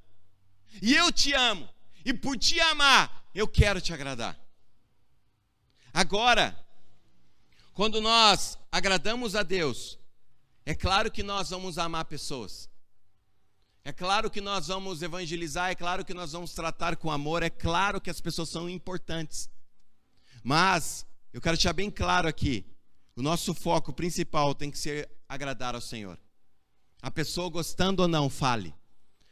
E 0.81 0.95
eu 0.95 1.11
te 1.11 1.33
amo. 1.33 1.69
E 2.03 2.13
por 2.13 2.37
te 2.37 2.59
amar, 2.59 3.29
eu 3.33 3.47
quero 3.47 3.81
te 3.81 3.93
agradar. 3.93 4.39
Agora, 5.93 6.57
quando 7.75 7.99
nós 7.99 8.57
agradamos 8.71 9.35
a 9.35 9.43
Deus, 9.43 9.99
é 10.65 10.73
claro 10.73 11.11
que 11.11 11.21
nós 11.21 11.49
vamos 11.49 11.77
amar 11.77 12.05
pessoas. 12.05 12.69
É 13.83 13.91
claro 13.91 14.31
que 14.31 14.39
nós 14.39 14.67
vamos 14.67 15.01
evangelizar, 15.01 15.69
é 15.69 15.75
claro 15.75 16.05
que 16.05 16.13
nós 16.13 16.31
vamos 16.31 16.53
tratar 16.53 16.95
com 16.95 17.11
amor, 17.11 17.43
é 17.43 17.49
claro 17.49 17.99
que 17.99 18.09
as 18.09 18.21
pessoas 18.21 18.47
são 18.47 18.69
importantes. 18.69 19.49
Mas 20.41 21.05
eu 21.33 21.41
quero 21.41 21.57
deixar 21.57 21.73
bem 21.73 21.91
claro 21.91 22.29
aqui, 22.29 22.65
o 23.13 23.21
nosso 23.21 23.53
foco 23.53 23.91
principal 23.91 24.55
tem 24.55 24.71
que 24.71 24.77
ser 24.79 25.11
agradar 25.27 25.75
ao 25.75 25.81
Senhor. 25.81 26.17
A 27.01 27.11
pessoa 27.11 27.49
gostando 27.49 28.03
ou 28.03 28.07
não, 28.07 28.29
fale. 28.29 28.73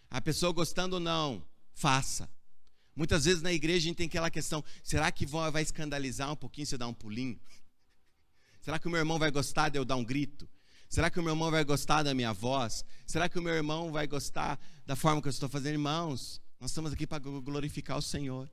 A 0.09 0.19
pessoa 0.19 0.51
gostando 0.51 0.97
ou 0.97 0.99
não, 0.99 1.41
faça. 1.73 2.29
Muitas 2.93 3.23
vezes 3.23 3.41
na 3.41 3.53
igreja 3.53 3.85
a 3.85 3.87
gente 3.87 3.97
tem 3.97 4.07
aquela 4.07 4.29
questão: 4.29 4.61
será 4.83 5.09
que 5.13 5.25
vai 5.25 5.63
escandalizar 5.63 6.29
um 6.29 6.35
pouquinho 6.35 6.67
se 6.67 6.77
dar 6.77 6.89
um 6.89 6.93
pulinho? 6.93 7.39
Será 8.63 8.79
que 8.79 8.87
o 8.87 8.89
meu 8.89 8.99
irmão 8.99 9.19
vai 9.19 9.29
gostar 9.29 9.67
de 9.67 9.77
eu 9.77 9.83
dar 9.83 9.97
um 9.97 10.05
grito? 10.05 10.49
Será 10.87 11.09
que 11.09 11.19
o 11.19 11.23
meu 11.23 11.33
irmão 11.33 11.51
vai 11.51 11.65
gostar 11.65 12.01
da 12.01 12.13
minha 12.13 12.31
voz? 12.31 12.85
Será 13.05 13.27
que 13.27 13.37
o 13.37 13.41
meu 13.41 13.53
irmão 13.53 13.91
vai 13.91 14.07
gostar 14.07 14.57
da 14.85 14.95
forma 14.95 15.21
que 15.21 15.27
eu 15.27 15.31
estou 15.31 15.49
fazendo? 15.49 15.73
Irmãos, 15.73 16.41
nós 16.61 16.71
estamos 16.71 16.93
aqui 16.93 17.05
para 17.05 17.19
glorificar 17.19 17.97
o 17.97 18.01
Senhor. 18.01 18.49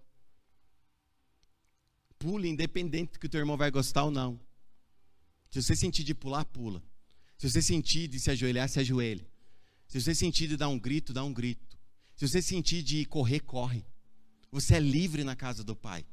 Pule, 2.18 2.48
independente 2.48 3.20
que 3.20 3.26
o 3.26 3.28
teu 3.28 3.38
irmão 3.38 3.56
vai 3.56 3.70
gostar 3.70 4.02
ou 4.02 4.10
não. 4.10 4.40
Se 5.48 5.62
você 5.62 5.76
sentir 5.76 6.02
de 6.02 6.12
pular, 6.12 6.44
pula. 6.44 6.82
Se 7.38 7.48
você 7.48 7.62
sentir 7.62 8.08
de 8.08 8.18
se 8.18 8.32
ajoelhar, 8.32 8.68
se 8.68 8.80
ajoelhe. 8.80 9.30
Se 9.86 10.00
você 10.00 10.12
sentir 10.12 10.48
de 10.48 10.56
dar 10.56 10.68
um 10.68 10.78
grito, 10.78 11.12
dá 11.12 11.22
um 11.22 11.32
grito. 11.32 11.78
Se 12.16 12.26
você 12.26 12.42
sentir 12.42 12.82
de 12.82 13.04
correr, 13.04 13.40
corre. 13.40 13.86
Você 14.50 14.74
é 14.74 14.80
livre 14.80 15.22
na 15.22 15.36
casa 15.36 15.62
do 15.62 15.76
Pai. 15.76 16.04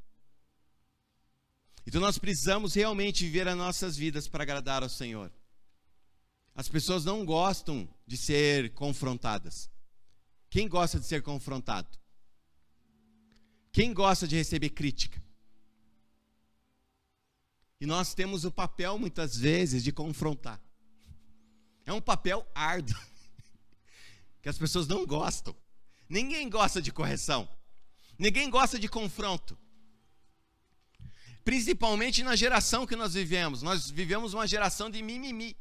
Então 1.88 2.02
nós 2.02 2.18
precisamos 2.18 2.74
realmente 2.74 3.24
viver 3.24 3.48
as 3.48 3.56
nossas 3.56 3.96
vidas 3.96 4.28
para 4.28 4.44
agradar 4.44 4.84
ao 4.84 4.90
Senhor. 4.90 5.32
As 6.54 6.68
pessoas 6.68 7.06
não 7.06 7.26
gostam 7.26 7.88
de 8.06 8.18
ser 8.18 8.74
confrontadas. 8.74 9.70
Quem 10.50 10.68
gosta 10.68 11.00
de 11.00 11.06
ser 11.06 11.22
confrontado? 11.22 11.88
Quem 13.72 13.94
gosta 13.94 14.28
de 14.28 14.36
receber 14.36 14.72
crítica? 14.72 15.24
E 17.80 17.86
nós 17.86 18.14
temos 18.14 18.44
o 18.44 18.52
papel, 18.52 19.00
muitas 19.00 19.38
vezes, 19.38 19.82
de 19.82 19.94
confrontar. 19.94 20.62
É 21.86 21.94
um 21.94 22.02
papel 22.02 22.46
árduo, 22.54 23.00
que 24.42 24.50
as 24.50 24.58
pessoas 24.58 24.88
não 24.90 25.06
gostam. 25.06 25.56
Ninguém 26.10 26.50
gosta 26.50 26.82
de 26.82 26.92
correção, 26.92 27.48
ninguém 28.20 28.50
gosta 28.50 28.78
de 28.78 28.90
confronto 28.90 29.58
principalmente 31.48 32.24
na 32.24 32.36
geração 32.36 32.86
que 32.86 32.94
nós 32.94 33.14
vivemos. 33.14 33.62
Nós 33.62 33.90
vivemos 33.90 34.34
uma 34.34 34.46
geração 34.46 34.90
de 34.90 35.02
mimimi. 35.02 35.56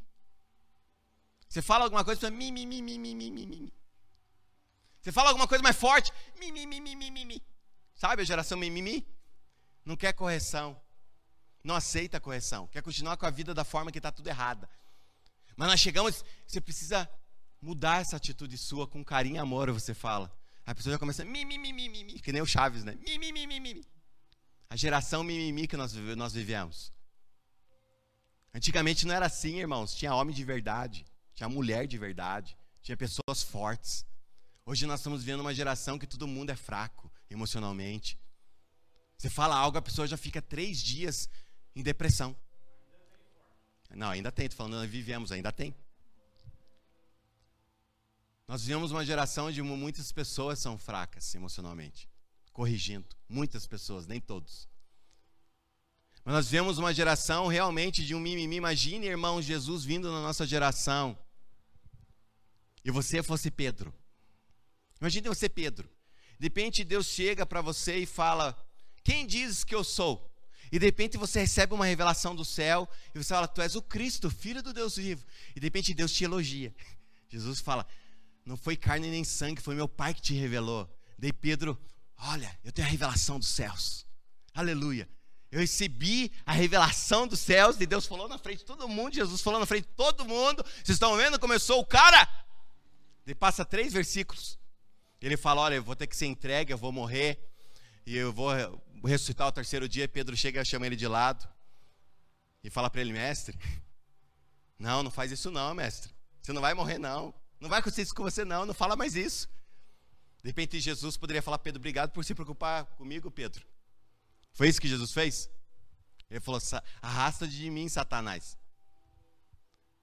Você 1.48 1.62
fala 1.62 1.84
alguma 1.84 2.04
coisa, 2.04 2.22
você 2.22 2.28
mimimi, 2.28 2.82
mimimi, 2.82 3.30
mimimi. 3.30 3.72
Você 5.00 5.12
fala 5.12 5.28
alguma 5.28 5.46
coisa 5.46 5.62
mais 5.62 5.76
forte, 5.76 6.12
mimimi, 6.40 6.80
mimimi. 6.80 7.40
Sabe 7.94 8.22
a 8.22 8.24
geração 8.24 8.58
mimimi? 8.58 9.06
Não 9.84 9.96
quer 9.96 10.12
correção. 10.12 10.76
Não 11.62 11.76
aceita 11.76 12.18
correção. 12.18 12.66
Quer 12.66 12.82
continuar 12.82 13.16
com 13.16 13.26
a 13.26 13.30
vida 13.30 13.54
da 13.54 13.62
forma 13.62 13.92
que 13.92 14.00
está 14.00 14.10
tudo 14.10 14.26
errada. 14.26 14.68
Mas 15.56 15.68
nós 15.68 15.78
chegamos, 15.78 16.24
você 16.48 16.60
precisa 16.60 17.08
mudar 17.62 18.00
essa 18.00 18.16
atitude 18.16 18.58
sua 18.58 18.88
com 18.88 19.04
carinho 19.04 19.36
e 19.36 19.38
amor, 19.38 19.70
você 19.70 19.94
fala. 19.94 20.36
A 20.66 20.74
pessoa 20.74 20.94
já 20.94 20.98
começa, 20.98 21.24
mimimi, 21.24 21.72
mimimi, 21.72 22.18
que 22.18 22.32
nem 22.32 22.42
o 22.42 22.46
Chaves, 22.46 22.82
né? 22.82 22.98
Mimimi, 23.06 23.46
mimimi. 23.46 23.55
A 24.76 24.78
geração 24.78 25.24
mimimi 25.24 25.66
que 25.66 25.74
nós, 25.74 25.94
nós 25.94 26.34
vivemos. 26.34 26.92
Antigamente 28.52 29.06
não 29.06 29.14
era 29.14 29.24
assim, 29.24 29.58
irmãos. 29.58 29.94
Tinha 29.94 30.14
homem 30.14 30.34
de 30.34 30.44
verdade, 30.44 31.06
tinha 31.34 31.48
mulher 31.48 31.86
de 31.86 31.96
verdade, 31.96 32.54
tinha 32.82 32.94
pessoas 32.94 33.42
fortes. 33.42 34.04
Hoje 34.66 34.84
nós 34.84 35.00
estamos 35.00 35.24
vivendo 35.24 35.40
uma 35.40 35.54
geração 35.54 35.98
que 35.98 36.06
todo 36.06 36.26
mundo 36.26 36.50
é 36.50 36.54
fraco 36.54 37.10
emocionalmente. 37.30 38.18
Você 39.16 39.30
fala 39.30 39.56
algo, 39.56 39.78
a 39.78 39.80
pessoa 39.80 40.06
já 40.06 40.18
fica 40.18 40.42
três 40.42 40.82
dias 40.82 41.26
em 41.74 41.82
depressão. 41.82 42.36
Não, 43.94 44.10
ainda 44.10 44.30
tem, 44.30 44.44
estou 44.44 44.58
falando, 44.58 44.74
nós 44.74 44.90
vivemos, 44.90 45.32
ainda 45.32 45.50
tem. 45.50 45.74
Nós 48.46 48.60
vivemos 48.60 48.92
uma 48.92 49.06
geração 49.06 49.46
onde 49.46 49.62
muitas 49.62 50.12
pessoas 50.12 50.58
são 50.58 50.76
fracas 50.76 51.34
emocionalmente 51.34 52.06
corrigindo. 52.56 53.06
Muitas 53.28 53.66
pessoas, 53.66 54.06
nem 54.06 54.18
todos. 54.18 54.66
Mas 56.24 56.34
nós 56.34 56.48
vemos 56.48 56.78
uma 56.78 56.94
geração 56.94 57.48
realmente 57.48 58.02
de 58.02 58.14
um 58.14 58.18
mimimi. 58.18 58.56
Imagine, 58.56 59.06
irmão, 59.06 59.42
Jesus 59.42 59.84
vindo 59.84 60.10
na 60.10 60.22
nossa 60.22 60.46
geração. 60.46 61.18
E 62.82 62.90
você 62.90 63.22
fosse 63.22 63.50
Pedro. 63.50 63.92
Imagine 64.98 65.28
você, 65.28 65.50
Pedro. 65.50 65.86
De 66.38 66.46
repente 66.46 66.82
Deus 66.82 67.06
chega 67.08 67.44
para 67.44 67.60
você 67.60 67.98
e 67.98 68.06
fala: 68.06 68.56
Quem 69.04 69.26
diz 69.26 69.62
que 69.62 69.74
eu 69.74 69.84
sou? 69.84 70.34
E 70.72 70.78
de 70.78 70.86
repente 70.86 71.18
você 71.18 71.40
recebe 71.40 71.74
uma 71.74 71.84
revelação 71.84 72.34
do 72.34 72.44
céu 72.44 72.88
e 73.14 73.22
você 73.22 73.34
fala: 73.34 73.46
Tu 73.46 73.60
és 73.60 73.76
o 73.76 73.82
Cristo, 73.82 74.30
filho 74.30 74.62
do 74.62 74.72
Deus 74.72 74.96
vivo. 74.96 75.26
E 75.54 75.60
de 75.60 75.66
repente 75.66 75.92
Deus 75.92 76.10
te 76.10 76.24
elogia. 76.24 76.74
Jesus 77.28 77.60
fala: 77.60 77.86
Não 78.46 78.56
foi 78.56 78.78
carne 78.78 79.10
nem 79.10 79.24
sangue, 79.24 79.60
foi 79.60 79.74
meu 79.74 79.86
Pai 79.86 80.14
que 80.14 80.22
te 80.22 80.32
revelou. 80.32 80.90
Daí 81.18 81.32
Pedro, 81.32 81.78
Olha, 82.18 82.58
eu 82.64 82.72
tenho 82.72 82.88
a 82.88 82.90
revelação 82.90 83.38
dos 83.38 83.48
céus. 83.48 84.06
Aleluia. 84.54 85.08
Eu 85.50 85.60
recebi 85.60 86.32
a 86.44 86.52
revelação 86.52 87.26
dos 87.26 87.40
céus 87.40 87.80
e 87.80 87.86
Deus 87.86 88.06
falou 88.06 88.28
na 88.28 88.38
frente 88.38 88.58
de 88.58 88.64
todo 88.64 88.88
mundo, 88.88 89.14
Jesus 89.14 89.40
falou 89.40 89.60
na 89.60 89.66
frente 89.66 89.86
de 89.86 89.94
todo 89.94 90.24
mundo. 90.24 90.64
Vocês 90.64 90.96
estão 90.96 91.16
vendo? 91.16 91.38
Começou 91.38 91.80
o 91.80 91.86
cara 91.86 92.28
Ele 93.24 93.34
passa 93.34 93.64
três 93.64 93.92
versículos. 93.92 94.58
Ele 95.20 95.36
fala: 95.36 95.62
Olha, 95.62 95.74
eu 95.76 95.82
vou 95.82 95.96
ter 95.96 96.06
que 96.06 96.16
ser 96.16 96.26
entregue, 96.26 96.72
eu 96.72 96.78
vou 96.78 96.92
morrer, 96.92 97.38
e 98.04 98.16
eu 98.16 98.32
vou 98.32 98.50
ressuscitar 99.04 99.46
o 99.46 99.52
terceiro 99.52 99.88
dia. 99.88 100.08
Pedro 100.08 100.36
chega 100.36 100.60
e 100.60 100.64
chama 100.64 100.86
ele 100.86 100.96
de 100.96 101.06
lado 101.06 101.48
e 102.62 102.70
fala 102.70 102.90
para 102.90 103.00
ele: 103.00 103.12
Mestre, 103.12 103.58
não, 104.78 105.02
não 105.02 105.10
faz 105.10 105.32
isso 105.32 105.50
não, 105.50 105.74
mestre. 105.74 106.12
Você 106.42 106.52
não 106.52 106.60
vai 106.60 106.74
morrer, 106.74 106.98
não. 106.98 107.34
Não 107.58 107.68
vai 107.68 107.80
acontecer 107.80 108.02
isso 108.02 108.14
com 108.14 108.22
você, 108.22 108.44
não. 108.44 108.66
Não 108.66 108.74
fala 108.74 108.94
mais 108.94 109.16
isso. 109.16 109.48
De 110.46 110.50
repente, 110.50 110.78
Jesus 110.78 111.16
poderia 111.16 111.42
falar: 111.42 111.58
Pedro, 111.58 111.80
obrigado 111.80 112.12
por 112.12 112.24
se 112.24 112.32
preocupar 112.32 112.84
comigo, 112.94 113.28
Pedro. 113.32 113.66
Foi 114.52 114.68
isso 114.68 114.80
que 114.80 114.86
Jesus 114.86 115.10
fez? 115.10 115.50
Ele 116.30 116.38
falou: 116.38 116.60
Arrasta 117.02 117.48
de 117.48 117.68
mim, 117.68 117.88
Satanás. 117.88 118.56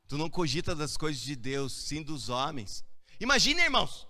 Tu 0.06 0.18
não 0.18 0.30
cogita 0.30 0.76
das 0.76 0.98
coisas 0.98 1.22
de 1.22 1.34
Deus, 1.34 1.72
sim 1.72 2.04
dos 2.04 2.28
homens. 2.28 2.84
Imagine, 3.22 3.62
irmãos, 3.62 4.06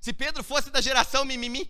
se 0.00 0.12
Pedro 0.12 0.44
fosse 0.44 0.70
da 0.70 0.80
geração 0.80 1.24
mimimi, 1.24 1.68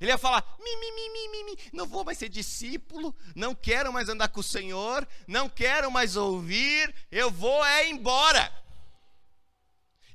ele 0.00 0.12
ia 0.12 0.18
falar: 0.18 0.56
mimimi, 0.60 1.10
mimimi, 1.10 1.58
não 1.72 1.84
vou 1.84 2.04
mais 2.04 2.16
ser 2.16 2.28
discípulo, 2.28 3.12
não 3.34 3.56
quero 3.56 3.92
mais 3.92 4.08
andar 4.08 4.28
com 4.28 4.38
o 4.38 4.44
Senhor, 4.44 5.04
não 5.26 5.48
quero 5.48 5.90
mais 5.90 6.14
ouvir, 6.14 6.94
eu 7.10 7.28
vou 7.28 7.66
é 7.66 7.90
embora. 7.90 8.67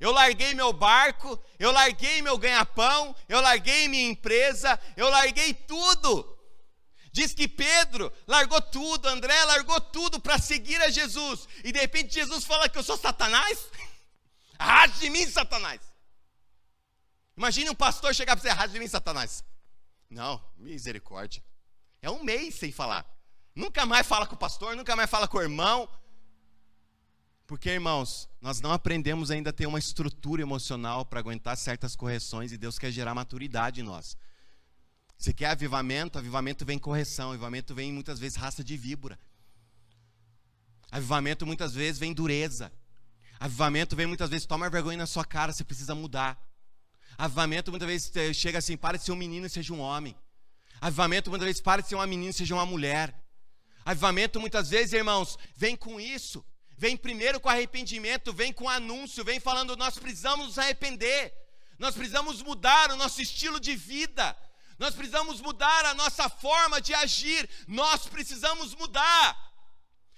Eu 0.04 0.12
larguei 0.12 0.54
meu 0.54 0.74
barco, 0.74 1.42
eu 1.58 1.72
larguei 1.72 2.22
meu 2.22 2.38
ganha-pão, 2.38 3.16
eu 3.30 3.40
larguei 3.40 3.88
minha 3.88 4.10
empresa, 4.10 4.78
eu 4.98 5.10
larguei 5.10 5.54
tudo. 5.54 6.38
Diz 7.14 7.34
que 7.34 7.48
Pedro 7.48 8.12
largou 8.28 8.60
tudo, 8.60 9.08
André 9.08 9.42
largou 9.46 9.80
tudo 9.80 10.20
para 10.20 10.38
seguir 10.38 10.76
a 10.82 10.90
Jesus. 10.90 11.48
E 11.64 11.72
de 11.72 11.80
repente 11.80 12.14
Jesus 12.14 12.44
fala 12.44 12.68
que 12.68 12.78
eu 12.78 12.84
sou 12.84 12.98
Satanás? 12.98 13.66
Arraste 14.60 15.00
de 15.00 15.10
mim, 15.10 15.26
Satanás. 15.26 15.80
Imagine 17.38 17.70
um 17.70 17.76
pastor 17.76 18.14
chegar 18.14 18.36
para 18.36 18.42
você, 18.42 18.50
arraste 18.50 18.74
de 18.74 18.80
mim, 18.80 18.88
Satanás. 18.90 19.42
Não, 20.10 20.44
misericórdia. 20.58 21.42
É 22.02 22.12
um 22.12 22.22
mês 22.22 22.56
sem 22.56 22.74
falar. 22.74 23.10
Nunca 23.56 23.86
mais 23.86 24.06
fala 24.06 24.28
com 24.28 24.36
o 24.36 24.38
pastor, 24.38 24.76
nunca 24.76 24.98
mais 24.98 25.10
fala 25.10 25.30
com 25.30 25.38
o 25.38 25.42
irmão. 25.42 25.88
Porque, 27.54 27.70
irmãos, 27.70 28.28
nós 28.42 28.62
não 28.62 28.72
aprendemos 28.72 29.30
ainda 29.30 29.52
a 29.52 29.54
ter 29.54 29.68
uma 29.68 29.78
estrutura 29.78 30.42
emocional 30.42 31.06
para 31.06 31.20
aguentar 31.20 31.56
certas 31.56 31.96
correções 31.96 32.52
e 32.52 32.58
Deus 32.58 32.80
quer 32.80 32.90
gerar 32.90 33.14
maturidade 33.14 33.80
em 33.80 33.84
nós. 33.84 34.18
Você 35.16 35.32
quer 35.32 35.52
avivamento? 35.52 36.18
Avivamento 36.18 36.66
vem 36.66 36.80
correção, 36.80 37.30
avivamento 37.30 37.76
vem 37.76 37.94
muitas 37.94 38.18
vezes 38.18 38.40
raça 38.40 38.64
de 38.64 38.76
víbora. 38.76 39.20
Avivamento 40.90 41.46
muitas 41.46 41.76
vezes 41.76 42.00
vem 42.00 42.12
dureza. 42.12 42.74
Avivamento 43.40 43.96
vem 43.96 44.08
muitas 44.08 44.32
vezes, 44.32 44.48
toma 44.48 44.68
vergonha 44.68 44.98
na 44.98 45.06
sua 45.06 45.24
cara, 45.24 45.54
você 45.54 45.64
precisa 45.64 45.94
mudar. 45.94 46.44
Avivamento 47.16 47.70
muitas 47.70 47.88
vezes 47.88 48.36
chega 48.36 48.58
assim, 48.58 48.76
para 48.76 48.98
de 48.98 49.04
ser 49.04 49.12
um 49.12 49.16
menino 49.16 49.46
e 49.46 49.50
seja 49.52 49.72
um 49.76 49.80
homem. 49.80 50.18
Avivamento 50.82 51.30
muitas 51.30 51.46
vezes 51.46 51.62
para 51.62 51.84
de 51.84 51.90
ser 51.90 51.94
uma 51.94 52.08
menina 52.08 52.32
e 52.32 52.34
seja 52.34 52.56
uma 52.56 52.66
mulher. 52.66 53.16
Avivamento 53.86 54.40
muitas 54.40 54.72
vezes, 54.72 54.92
irmãos, 54.92 55.38
vem 55.56 55.76
com 55.76 56.00
isso. 56.00 56.44
Vem 56.78 56.98
primeiro 56.98 57.40
com 57.40 57.50
arrependimento, 57.50 58.34
vem 58.34 58.52
com 58.52 58.70
anúncio, 58.70 59.24
vem 59.24 59.40
falando, 59.40 59.78
nós 59.78 59.98
precisamos 59.98 60.48
nos 60.48 60.60
arrepender. 60.60 61.34
Nós 61.78 61.96
precisamos 61.96 62.42
mudar 62.42 62.92
o 62.92 62.96
nosso 62.96 63.22
estilo 63.22 63.60
de 63.60 63.76
vida. 63.76 64.36
Nós 64.80 64.96
precisamos 64.96 65.40
mudar 65.40 65.86
a 65.86 65.94
nossa 65.94 66.28
forma 66.30 66.82
de 66.82 66.94
agir, 66.94 67.50
nós 67.68 68.08
precisamos 68.08 68.74
mudar. 68.76 69.38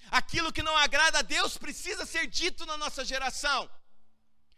Aquilo 0.09 0.53
que 0.53 0.63
não 0.63 0.75
agrada 0.77 1.19
a 1.19 1.21
Deus 1.21 1.57
precisa 1.57 2.05
ser 2.05 2.27
dito 2.27 2.65
na 2.65 2.77
nossa 2.77 3.03
geração. 3.03 3.69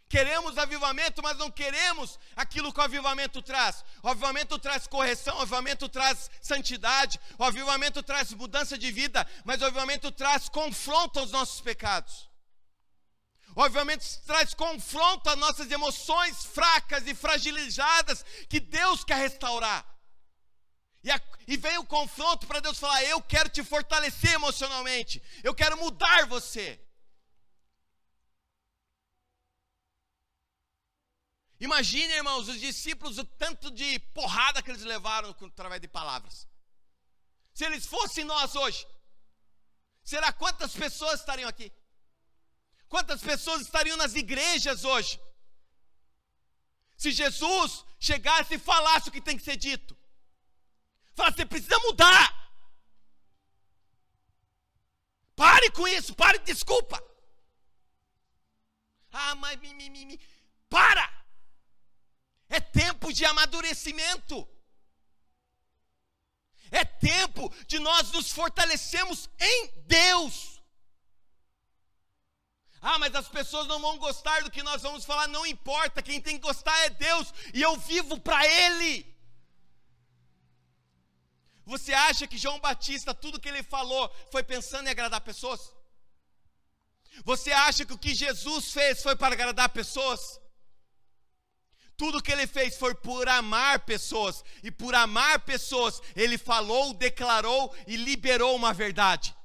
Queremos 0.08 0.56
avivamento, 0.56 1.22
mas 1.22 1.36
não 1.36 1.50
queremos 1.50 2.18
aquilo 2.34 2.72
que 2.72 2.80
o 2.80 2.82
avivamento 2.82 3.42
traz. 3.42 3.84
O 4.02 4.08
avivamento 4.08 4.58
traz 4.58 4.86
correção, 4.86 5.36
o 5.36 5.42
avivamento 5.42 5.86
traz 5.88 6.30
santidade, 6.40 7.20
o 7.38 7.44
avivamento 7.44 8.02
traz 8.02 8.32
mudança 8.32 8.78
de 8.78 8.90
vida, 8.90 9.26
mas 9.44 9.60
o 9.60 9.66
avivamento 9.66 10.10
traz 10.10 10.48
confronto 10.48 11.18
aos 11.18 11.30
nossos 11.30 11.60
pecados. 11.60 12.26
O 13.54 13.62
avivamento 13.62 14.04
traz 14.24 14.54
confronto 14.54 15.28
às 15.28 15.36
nossas 15.36 15.70
emoções 15.70 16.44
fracas 16.46 17.06
e 17.06 17.14
fragilizadas 17.14 18.24
que 18.48 18.60
Deus 18.60 19.04
quer 19.04 19.16
restaurar. 19.16 19.84
E, 21.04 21.10
a, 21.10 21.20
e 21.46 21.56
vem 21.56 21.76
o 21.76 21.84
confronto 21.84 22.46
para 22.46 22.60
Deus 22.60 22.78
falar: 22.78 23.02
Eu 23.04 23.20
quero 23.20 23.48
te 23.50 23.62
fortalecer 23.62 24.32
emocionalmente, 24.32 25.22
eu 25.44 25.54
quero 25.54 25.76
mudar 25.76 26.26
você. 26.26 26.80
Imagine, 31.60 32.12
irmãos, 32.14 32.48
os 32.48 32.60
discípulos, 32.60 33.18
o 33.18 33.24
tanto 33.24 33.70
de 33.70 33.98
porrada 34.14 34.62
que 34.62 34.70
eles 34.70 34.84
levaram 34.84 35.30
através 35.30 35.80
de 35.80 35.88
palavras. 35.88 36.46
Se 37.52 37.64
eles 37.64 37.84
fossem 37.84 38.24
nós 38.24 38.54
hoje, 38.54 38.86
será 40.04 40.32
quantas 40.32 40.72
pessoas 40.72 41.18
estariam 41.20 41.48
aqui? 41.48 41.72
Quantas 42.88 43.20
pessoas 43.20 43.62
estariam 43.62 43.96
nas 43.96 44.14
igrejas 44.14 44.84
hoje? 44.84 45.20
Se 46.96 47.10
Jesus 47.10 47.84
chegasse 47.98 48.54
e 48.54 48.58
falasse 48.58 49.08
o 49.08 49.12
que 49.12 49.20
tem 49.20 49.36
que 49.36 49.44
ser 49.44 49.56
dito. 49.56 49.96
Fala, 51.14 51.32
você 51.32 51.44
precisa 51.44 51.78
mudar. 51.80 52.38
Pare 55.34 55.70
com 55.72 55.86
isso, 55.88 56.14
pare, 56.14 56.38
desculpa. 56.38 57.02
Ah, 59.12 59.34
mas 59.34 59.58
mi, 59.58 59.74
mi, 59.74 59.90
mi, 59.90 60.06
mi. 60.06 60.20
Para! 60.68 61.17
É 62.48 62.60
tempo 62.60 63.12
de 63.12 63.24
amadurecimento. 63.24 64.46
É 66.70 66.84
tempo 66.84 67.52
de 67.66 67.78
nós 67.78 68.10
nos 68.12 68.30
fortalecermos 68.30 69.28
em 69.38 69.72
Deus. 69.86 70.58
Ah, 72.80 72.98
mas 72.98 73.14
as 73.14 73.28
pessoas 73.28 73.66
não 73.66 73.80
vão 73.80 73.98
gostar 73.98 74.42
do 74.42 74.50
que 74.50 74.62
nós 74.62 74.82
vamos 74.82 75.04
falar, 75.04 75.26
não 75.26 75.44
importa, 75.44 76.02
quem 76.02 76.20
tem 76.20 76.36
que 76.36 76.46
gostar 76.46 76.76
é 76.84 76.90
Deus, 76.90 77.34
e 77.52 77.60
eu 77.60 77.76
vivo 77.76 78.20
para 78.20 78.46
Ele. 78.46 79.18
Você 81.66 81.92
acha 81.92 82.26
que 82.26 82.38
João 82.38 82.60
Batista, 82.60 83.12
tudo 83.12 83.40
que 83.40 83.48
ele 83.48 83.62
falou, 83.62 84.08
foi 84.32 84.42
pensando 84.42 84.86
em 84.86 84.90
agradar 84.90 85.20
pessoas? 85.20 85.60
Você 87.24 87.52
acha 87.52 87.84
que 87.84 87.92
o 87.92 87.98
que 87.98 88.14
Jesus 88.14 88.72
fez 88.72 89.02
foi 89.02 89.14
para 89.14 89.34
agradar 89.34 89.68
pessoas? 89.68 90.40
Tudo 91.98 92.22
que 92.22 92.30
ele 92.30 92.46
fez 92.46 92.76
foi 92.76 92.94
por 92.94 93.28
amar 93.28 93.80
pessoas, 93.80 94.44
e 94.62 94.70
por 94.70 94.94
amar 94.94 95.40
pessoas, 95.40 96.00
ele 96.14 96.38
falou, 96.38 96.94
declarou 96.94 97.74
e 97.88 97.96
liberou 97.96 98.54
uma 98.54 98.72
verdade. 98.72 99.36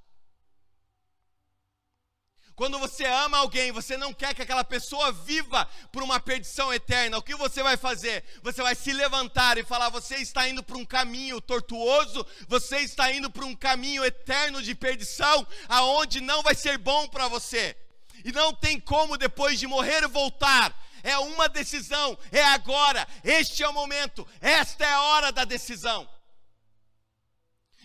Quando 2.56 2.78
você 2.78 3.06
ama 3.06 3.40
alguém, 3.40 3.72
você 3.72 3.98
não 3.98 4.14
quer 4.14 4.36
que 4.36 4.44
aquela 4.44 4.64
pessoa 4.64 5.12
viva 5.12 5.68
por 5.92 6.04
uma 6.04 6.20
perdição 6.20 6.72
eterna. 6.72 7.18
O 7.18 7.24
que 7.24 7.34
você 7.34 7.64
vai 7.64 7.76
fazer? 7.76 8.24
Você 8.44 8.62
vai 8.62 8.76
se 8.76 8.94
levantar 8.94 9.58
e 9.58 9.64
falar: 9.64 9.90
você 9.90 10.18
está 10.18 10.48
indo 10.48 10.62
para 10.62 10.78
um 10.78 10.86
caminho 10.86 11.42
tortuoso, 11.42 12.24
você 12.48 12.82
está 12.82 13.12
indo 13.12 13.32
para 13.32 13.46
um 13.46 13.56
caminho 13.56 14.06
eterno 14.06 14.62
de 14.62 14.76
perdição, 14.76 15.48
aonde 15.68 16.22
não 16.22 16.44
vai 16.44 16.54
ser 16.54 16.78
bom 16.78 17.08
para 17.08 17.28
você. 17.28 17.76
E 18.24 18.32
não 18.32 18.54
tem 18.54 18.80
como 18.80 19.18
depois 19.18 19.60
de 19.60 19.66
morrer 19.66 20.08
voltar. 20.08 20.72
É 21.04 21.18
uma 21.20 21.48
decisão, 21.50 22.18
é 22.32 22.44
agora, 22.44 23.08
este 23.24 23.62
é 23.62 23.68
o 23.68 23.74
momento, 23.74 24.28
esta 24.42 24.84
é 24.84 24.94
a 24.94 25.02
hora 25.02 25.32
da 25.32 25.44
decisão. 25.44 26.10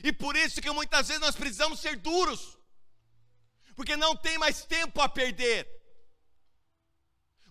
E 0.02 0.12
por 0.12 0.36
isso 0.36 0.62
que 0.62 0.70
muitas 0.70 1.08
vezes 1.08 1.20
nós 1.20 1.34
precisamos 1.34 1.80
ser 1.80 1.96
duros 1.96 2.56
porque 3.78 3.96
não 3.96 4.16
tem 4.16 4.36
mais 4.38 4.64
tempo 4.64 5.00
a 5.00 5.08
perder. 5.08 5.64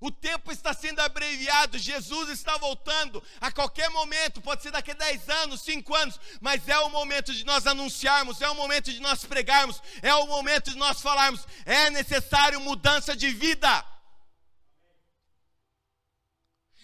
O 0.01 0.11
tempo 0.11 0.51
está 0.51 0.73
sendo 0.73 0.99
abreviado, 0.99 1.77
Jesus 1.77 2.29
está 2.29 2.57
voltando 2.57 3.23
a 3.39 3.49
qualquer 3.49 3.89
momento, 3.89 4.41
pode 4.41 4.61
ser 4.61 4.69
daqui 4.69 4.91
a 4.91 4.93
10 4.93 5.29
anos, 5.29 5.61
5 5.61 5.95
anos, 5.95 6.19
mas 6.41 6.67
é 6.67 6.77
o 6.79 6.89
momento 6.89 7.33
de 7.33 7.45
nós 7.45 7.65
anunciarmos, 7.65 8.41
é 8.41 8.49
o 8.49 8.55
momento 8.55 8.91
de 8.91 8.99
nós 8.99 9.23
pregarmos, 9.23 9.81
é 10.01 10.13
o 10.15 10.27
momento 10.27 10.69
de 10.69 10.77
nós 10.77 10.99
falarmos, 10.99 11.47
é 11.65 11.89
necessário 11.91 12.59
mudança 12.59 13.15
de 13.15 13.29
vida. 13.29 13.85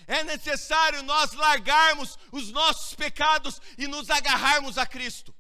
É 0.08 0.24
necessário 0.24 1.02
nós 1.04 1.34
largarmos 1.34 2.18
os 2.32 2.52
nossos 2.52 2.94
pecados 2.94 3.62
e 3.78 3.88
nos 3.88 4.10
agarrarmos 4.10 4.78
a 4.78 4.86
Cristo. 4.86 5.34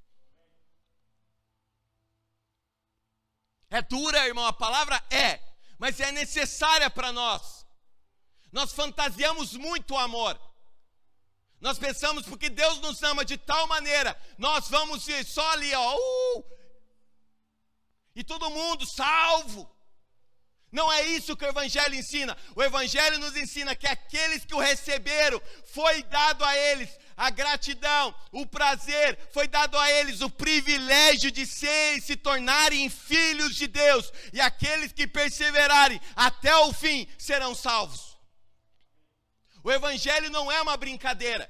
É 3.69 3.81
dura, 3.81 4.27
irmão, 4.27 4.45
a 4.45 4.53
palavra 4.53 5.03
é, 5.09 5.39
mas 5.79 5.99
é 5.99 6.11
necessária 6.11 6.89
para 6.89 7.11
nós. 7.11 7.65
Nós 8.51 8.71
fantasiamos 8.71 9.53
muito 9.53 9.95
o 9.95 9.97
amor. 9.97 10.39
Nós 11.59 11.79
pensamos 11.79 12.25
porque 12.25 12.49
Deus 12.49 12.79
nos 12.79 13.01
ama 13.01 13.25
de 13.25 13.37
tal 13.37 13.65
maneira, 13.67 14.15
nós 14.37 14.67
vamos 14.69 15.07
ir 15.07 15.25
só 15.25 15.49
ali, 15.51 15.73
ó, 15.73 15.95
uh, 15.95 16.45
e 18.15 18.23
todo 18.23 18.49
mundo 18.49 18.85
salvo. 18.85 19.73
Não 20.73 20.91
é 20.91 21.03
isso 21.03 21.37
que 21.37 21.45
o 21.45 21.47
Evangelho 21.47 21.93
ensina. 21.93 22.35
O 22.55 22.63
Evangelho 22.63 23.19
nos 23.19 23.35
ensina 23.37 23.75
que 23.75 23.85
aqueles 23.85 24.43
que 24.43 24.55
o 24.55 24.59
receberam, 24.59 25.39
foi 25.65 26.01
dado 26.01 26.43
a 26.43 26.57
eles 26.57 26.89
a 27.15 27.29
gratidão, 27.29 28.13
o 28.31 28.43
prazer, 28.43 29.19
foi 29.31 29.47
dado 29.47 29.77
a 29.77 29.91
eles 29.91 30.21
o 30.21 30.31
privilégio 30.31 31.29
de 31.29 31.45
ser 31.45 31.97
e 31.97 32.01
se 32.01 32.15
tornarem 32.15 32.89
filhos 32.89 33.55
de 33.55 33.67
Deus. 33.67 34.11
E 34.33 34.41
aqueles 34.41 34.91
que 34.91 35.05
perseverarem 35.05 36.01
até 36.15 36.55
o 36.55 36.73
fim 36.73 37.07
serão 37.19 37.53
salvos. 37.53 38.17
O 39.63 39.71
Evangelho 39.71 40.31
não 40.31 40.51
é 40.51 40.59
uma 40.59 40.75
brincadeira. 40.75 41.47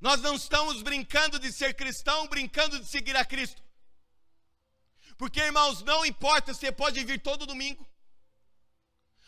Nós 0.00 0.20
não 0.20 0.36
estamos 0.36 0.80
brincando 0.80 1.40
de 1.40 1.52
ser 1.52 1.74
cristão, 1.74 2.28
brincando 2.28 2.78
de 2.78 2.86
seguir 2.86 3.16
a 3.16 3.24
Cristo. 3.24 3.63
Porque, 5.16 5.40
irmãos, 5.40 5.82
não 5.82 6.04
importa, 6.04 6.52
você 6.52 6.72
pode 6.72 7.02
vir 7.04 7.20
todo 7.20 7.46
domingo. 7.46 7.86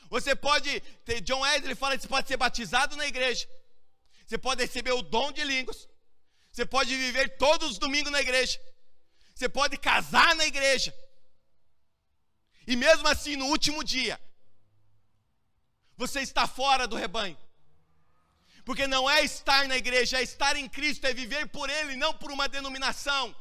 Você 0.09 0.35
pode, 0.35 0.83
John 1.23 1.41
Wesley 1.41 1.75
fala 1.75 1.99
você 1.99 2.09
pode 2.09 2.29
ser 2.29 2.37
batizado 2.37 2.97
na 2.97 3.07
igreja. 3.07 3.49
Você 4.27 4.39
pode 4.39 4.63
receber 4.63 4.93
o 4.93 5.03
dom 5.03 5.33
de 5.33 5.45
línguas. 5.45 5.89
Você 6.51 6.65
pode 6.65 6.97
viver 6.97 7.37
todos 7.37 7.73
os 7.73 7.79
domingos 7.79 8.11
na 8.11 8.21
igreja. 8.21 8.59
Você 9.35 9.49
pode 9.49 9.77
casar 9.77 10.35
na 10.35 10.47
igreja. 10.47 10.95
E 12.67 12.75
mesmo 12.75 13.07
assim, 13.07 13.37
no 13.37 13.47
último 13.47 13.85
dia, 13.85 14.21
você 15.97 16.21
está 16.21 16.47
fora 16.47 16.87
do 16.89 16.97
rebanho. 16.97 17.39
Porque 18.65 18.87
não 18.89 19.09
é 19.09 19.23
estar 19.23 19.69
na 19.69 19.77
igreja, 19.77 20.19
é 20.19 20.23
estar 20.23 20.57
em 20.57 20.69
Cristo, 20.69 21.07
é 21.07 21.15
viver 21.15 21.47
por 21.49 21.71
Ele, 21.71 21.95
não 21.95 22.13
por 22.13 22.33
uma 22.33 22.49
denominação. 22.49 23.35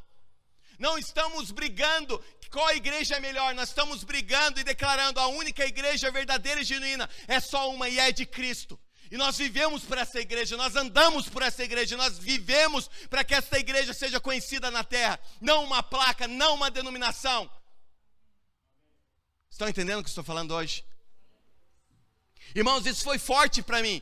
Não 0.78 0.98
estamos 0.98 1.52
brigando 1.52 2.24
qual 2.56 2.72
igreja 2.72 3.16
é 3.16 3.20
melhor, 3.20 3.54
nós 3.54 3.68
estamos 3.68 4.06
brigando 4.06 4.62
e 4.62 4.64
declarando 4.64 5.20
a 5.20 5.28
única 5.28 5.66
igreja 5.66 6.10
verdadeira 6.10 6.62
e 6.62 6.64
genuína 6.64 7.10
é 7.28 7.38
só 7.42 7.70
uma 7.70 7.90
e 7.90 8.00
é 8.00 8.14
de 8.14 8.26
Cristo. 8.26 8.80
E 9.12 9.18
nós 9.18 9.38
vivemos 9.38 9.84
por 9.84 9.98
essa 9.98 10.22
igreja, 10.22 10.56
nós 10.56 10.74
andamos 10.74 11.28
por 11.28 11.42
essa 11.42 11.64
igreja, 11.66 11.98
nós 11.98 12.18
vivemos 12.18 12.90
para 13.10 13.26
que 13.26 13.36
essa 13.36 13.60
igreja 13.60 13.94
seja 13.94 14.22
conhecida 14.22 14.72
na 14.72 14.86
terra, 14.86 15.20
não 15.42 15.66
uma 15.66 15.84
placa, 15.84 16.30
não 16.30 16.56
uma 16.56 16.72
denominação. 16.72 17.52
Estão 19.52 19.68
entendendo 19.68 20.00
o 20.00 20.04
que 20.04 20.10
estou 20.10 20.24
falando 20.24 20.54
hoje? 20.54 20.86
Irmãos, 22.56 22.86
isso 22.86 23.04
foi 23.04 23.20
forte 23.20 23.62
para 23.62 23.82
mim, 23.82 24.02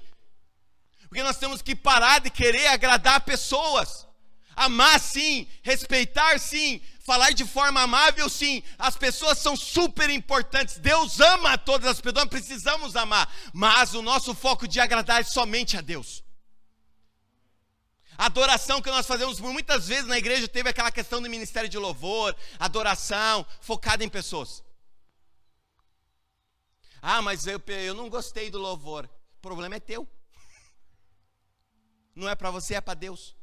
porque 1.09 1.23
nós 1.23 1.37
temos 1.37 1.59
que 1.59 1.75
parar 1.75 2.19
de 2.19 2.29
querer 2.29 2.67
agradar 2.67 3.21
pessoas. 3.21 4.07
Amar 4.55 4.99
sim, 4.99 5.47
respeitar 5.61 6.39
sim, 6.39 6.81
falar 6.99 7.31
de 7.31 7.45
forma 7.45 7.81
amável 7.81 8.29
sim. 8.29 8.63
As 8.77 8.95
pessoas 8.95 9.37
são 9.37 9.55
super 9.55 10.09
importantes. 10.09 10.77
Deus 10.77 11.19
ama 11.19 11.57
todas 11.57 11.87
as 11.87 12.01
pessoas, 12.01 12.27
precisamos 12.27 12.95
amar. 12.95 13.31
Mas 13.53 13.93
o 13.93 14.01
nosso 14.01 14.33
foco 14.33 14.67
de 14.67 14.79
agradar 14.79 15.21
é 15.21 15.23
somente 15.23 15.77
a 15.77 15.81
Deus. 15.81 16.23
A 18.17 18.27
adoração 18.27 18.81
que 18.81 18.89
nós 18.89 19.07
fazemos 19.07 19.39
muitas 19.39 19.87
vezes 19.87 20.05
na 20.05 20.17
igreja 20.17 20.47
teve 20.47 20.69
aquela 20.69 20.91
questão 20.91 21.21
do 21.21 21.29
ministério 21.29 21.67
de 21.67 21.77
louvor, 21.77 22.35
adoração, 22.59 23.45
focada 23.59 24.03
em 24.03 24.09
pessoas. 24.09 24.63
Ah, 27.01 27.21
mas 27.21 27.47
eu, 27.47 27.61
eu 27.67 27.93
não 27.93 28.09
gostei 28.09 28.49
do 28.49 28.59
louvor. 28.59 29.09
O 29.37 29.41
problema 29.41 29.75
é 29.75 29.79
teu. 29.79 30.07
Não 32.15 32.29
é 32.29 32.35
para 32.35 32.49
você, 32.49 32.75
é 32.75 32.81
para 32.81 32.93
Deus. 32.93 33.35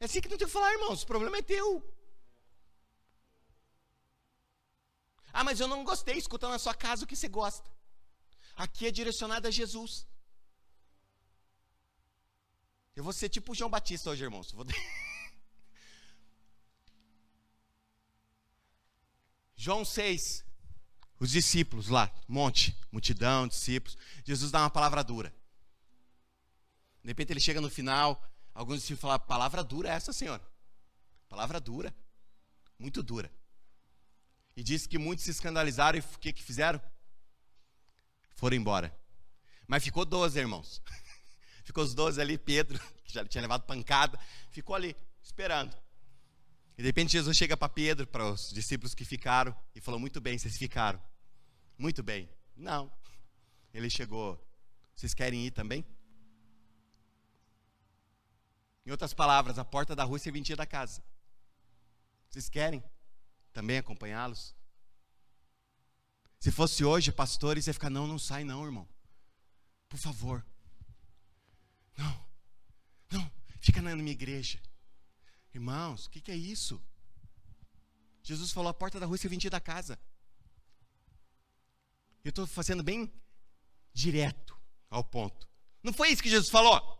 É 0.00 0.06
assim 0.06 0.20
que 0.22 0.28
não 0.30 0.38
tem 0.38 0.46
que 0.46 0.52
falar, 0.52 0.72
irmãos. 0.72 1.02
O 1.02 1.06
problema 1.06 1.36
é 1.36 1.42
teu. 1.42 1.84
Ah, 5.32 5.44
mas 5.44 5.60
eu 5.60 5.68
não 5.68 5.84
gostei. 5.84 6.16
Escuta 6.16 6.48
na 6.48 6.58
sua 6.58 6.74
casa 6.74 7.04
o 7.04 7.06
que 7.06 7.14
você 7.14 7.28
gosta. 7.28 7.70
Aqui 8.56 8.86
é 8.86 8.90
direcionado 8.90 9.46
a 9.46 9.50
Jesus. 9.50 10.06
Eu 12.96 13.04
vou 13.04 13.12
ser 13.12 13.28
tipo 13.28 13.52
o 13.52 13.54
João 13.54 13.70
Batista 13.70 14.08
hoje, 14.10 14.24
irmãos. 14.24 14.50
Vou... 14.52 14.64
João 19.54 19.84
6. 19.84 20.44
Os 21.18 21.30
discípulos 21.30 21.88
lá, 21.88 22.10
monte, 22.26 22.74
multidão, 22.90 23.46
discípulos. 23.46 23.98
Jesus 24.24 24.50
dá 24.50 24.60
uma 24.60 24.70
palavra 24.70 25.04
dura. 25.04 25.30
De 27.02 27.08
repente 27.08 27.34
ele 27.34 27.40
chega 27.40 27.60
no 27.60 27.68
final, 27.68 28.22
Alguns 28.60 28.80
discípulos 28.80 29.00
falar 29.00 29.18
palavra 29.20 29.64
dura 29.64 29.88
é 29.88 29.92
essa, 29.92 30.12
senhora. 30.12 30.46
Palavra 31.30 31.58
dura. 31.58 31.94
Muito 32.78 33.02
dura. 33.02 33.32
E 34.54 34.62
disse 34.62 34.86
que 34.86 34.98
muitos 34.98 35.24
se 35.24 35.30
escandalizaram 35.30 35.96
e 35.96 36.02
o 36.02 36.18
que, 36.18 36.30
que 36.30 36.42
fizeram? 36.42 36.78
Foram 38.34 38.58
embora. 38.58 38.94
Mas 39.66 39.82
ficou 39.82 40.04
12, 40.04 40.38
irmãos. 40.38 40.82
ficou 41.64 41.82
os 41.82 41.94
12 41.94 42.20
ali, 42.20 42.36
Pedro, 42.36 42.78
que 43.02 43.14
já 43.14 43.24
tinha 43.24 43.40
levado 43.40 43.62
pancada, 43.62 44.20
ficou 44.50 44.76
ali, 44.76 44.94
esperando. 45.22 45.74
E 46.76 46.82
de 46.82 46.86
repente 46.86 47.12
Jesus 47.12 47.34
chega 47.34 47.56
para 47.56 47.66
Pedro, 47.66 48.06
para 48.06 48.30
os 48.30 48.50
discípulos 48.50 48.94
que 48.94 49.06
ficaram, 49.06 49.56
e 49.74 49.80
falou: 49.80 49.98
Muito 49.98 50.20
bem, 50.20 50.36
vocês 50.36 50.58
ficaram. 50.58 51.02
Muito 51.78 52.02
bem. 52.02 52.28
Não. 52.54 52.92
Ele 53.72 53.88
chegou. 53.88 54.38
Vocês 54.94 55.14
querem 55.14 55.46
ir 55.46 55.50
também? 55.50 55.82
Em 58.84 58.90
outras 58.90 59.12
palavras, 59.12 59.58
a 59.58 59.64
porta 59.64 59.94
da 59.94 60.04
rua 60.04 60.16
é 60.16 60.20
serventia 60.20 60.56
da 60.56 60.66
casa. 60.66 61.02
Vocês 62.28 62.48
querem 62.48 62.82
também 63.52 63.78
acompanhá-los? 63.78 64.54
Se 66.38 66.50
fosse 66.50 66.84
hoje, 66.84 67.12
pastores, 67.12 67.66
ia 67.66 67.74
ficar: 67.74 67.90
não, 67.90 68.06
não 68.06 68.18
sai, 68.18 68.44
não, 68.44 68.64
irmão. 68.64 68.88
Por 69.88 69.98
favor. 69.98 70.44
Não, 71.96 72.26
não, 73.10 73.30
fica 73.60 73.82
na 73.82 73.94
minha 73.94 74.12
igreja. 74.12 74.60
Irmãos, 75.52 76.06
o 76.06 76.10
que, 76.10 76.20
que 76.20 76.30
é 76.30 76.36
isso? 76.36 76.82
Jesus 78.22 78.52
falou: 78.52 78.70
a 78.70 78.74
porta 78.74 78.98
da 78.98 79.06
rua 79.06 79.16
é 79.16 79.18
serventia 79.18 79.50
da 79.50 79.60
casa. 79.60 79.98
Eu 82.24 82.30
estou 82.30 82.46
fazendo 82.46 82.82
bem 82.82 83.12
direto 83.92 84.56
ao 84.88 85.02
ponto. 85.02 85.48
Não 85.82 85.92
foi 85.92 86.10
isso 86.10 86.22
que 86.22 86.30
Jesus 86.30 86.48
falou? 86.50 86.99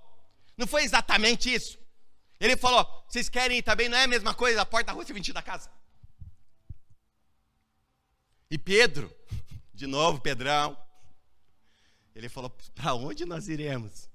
Não 0.61 0.67
foi 0.67 0.83
exatamente 0.83 1.51
isso. 1.51 1.79
Ele 2.39 2.55
falou: 2.55 2.85
vocês 3.09 3.31
querem 3.31 3.57
ir 3.57 3.63
também? 3.63 3.89
Não 3.89 3.97
é 3.97 4.05
a 4.05 4.07
mesma 4.07 4.35
coisa? 4.35 4.61
A 4.61 4.67
porta 4.67 4.89
da 4.89 4.93
rua 4.93 5.07
se 5.07 5.33
da 5.33 5.43
casa. 5.43 5.71
E 8.51 8.59
Pedro, 8.59 9.11
de 9.73 9.87
novo, 9.87 10.21
Pedrão, 10.21 10.77
ele 12.15 12.29
falou: 12.29 12.51
para 12.75 12.93
onde 12.93 13.25
nós 13.25 13.49
iremos? 13.49 14.11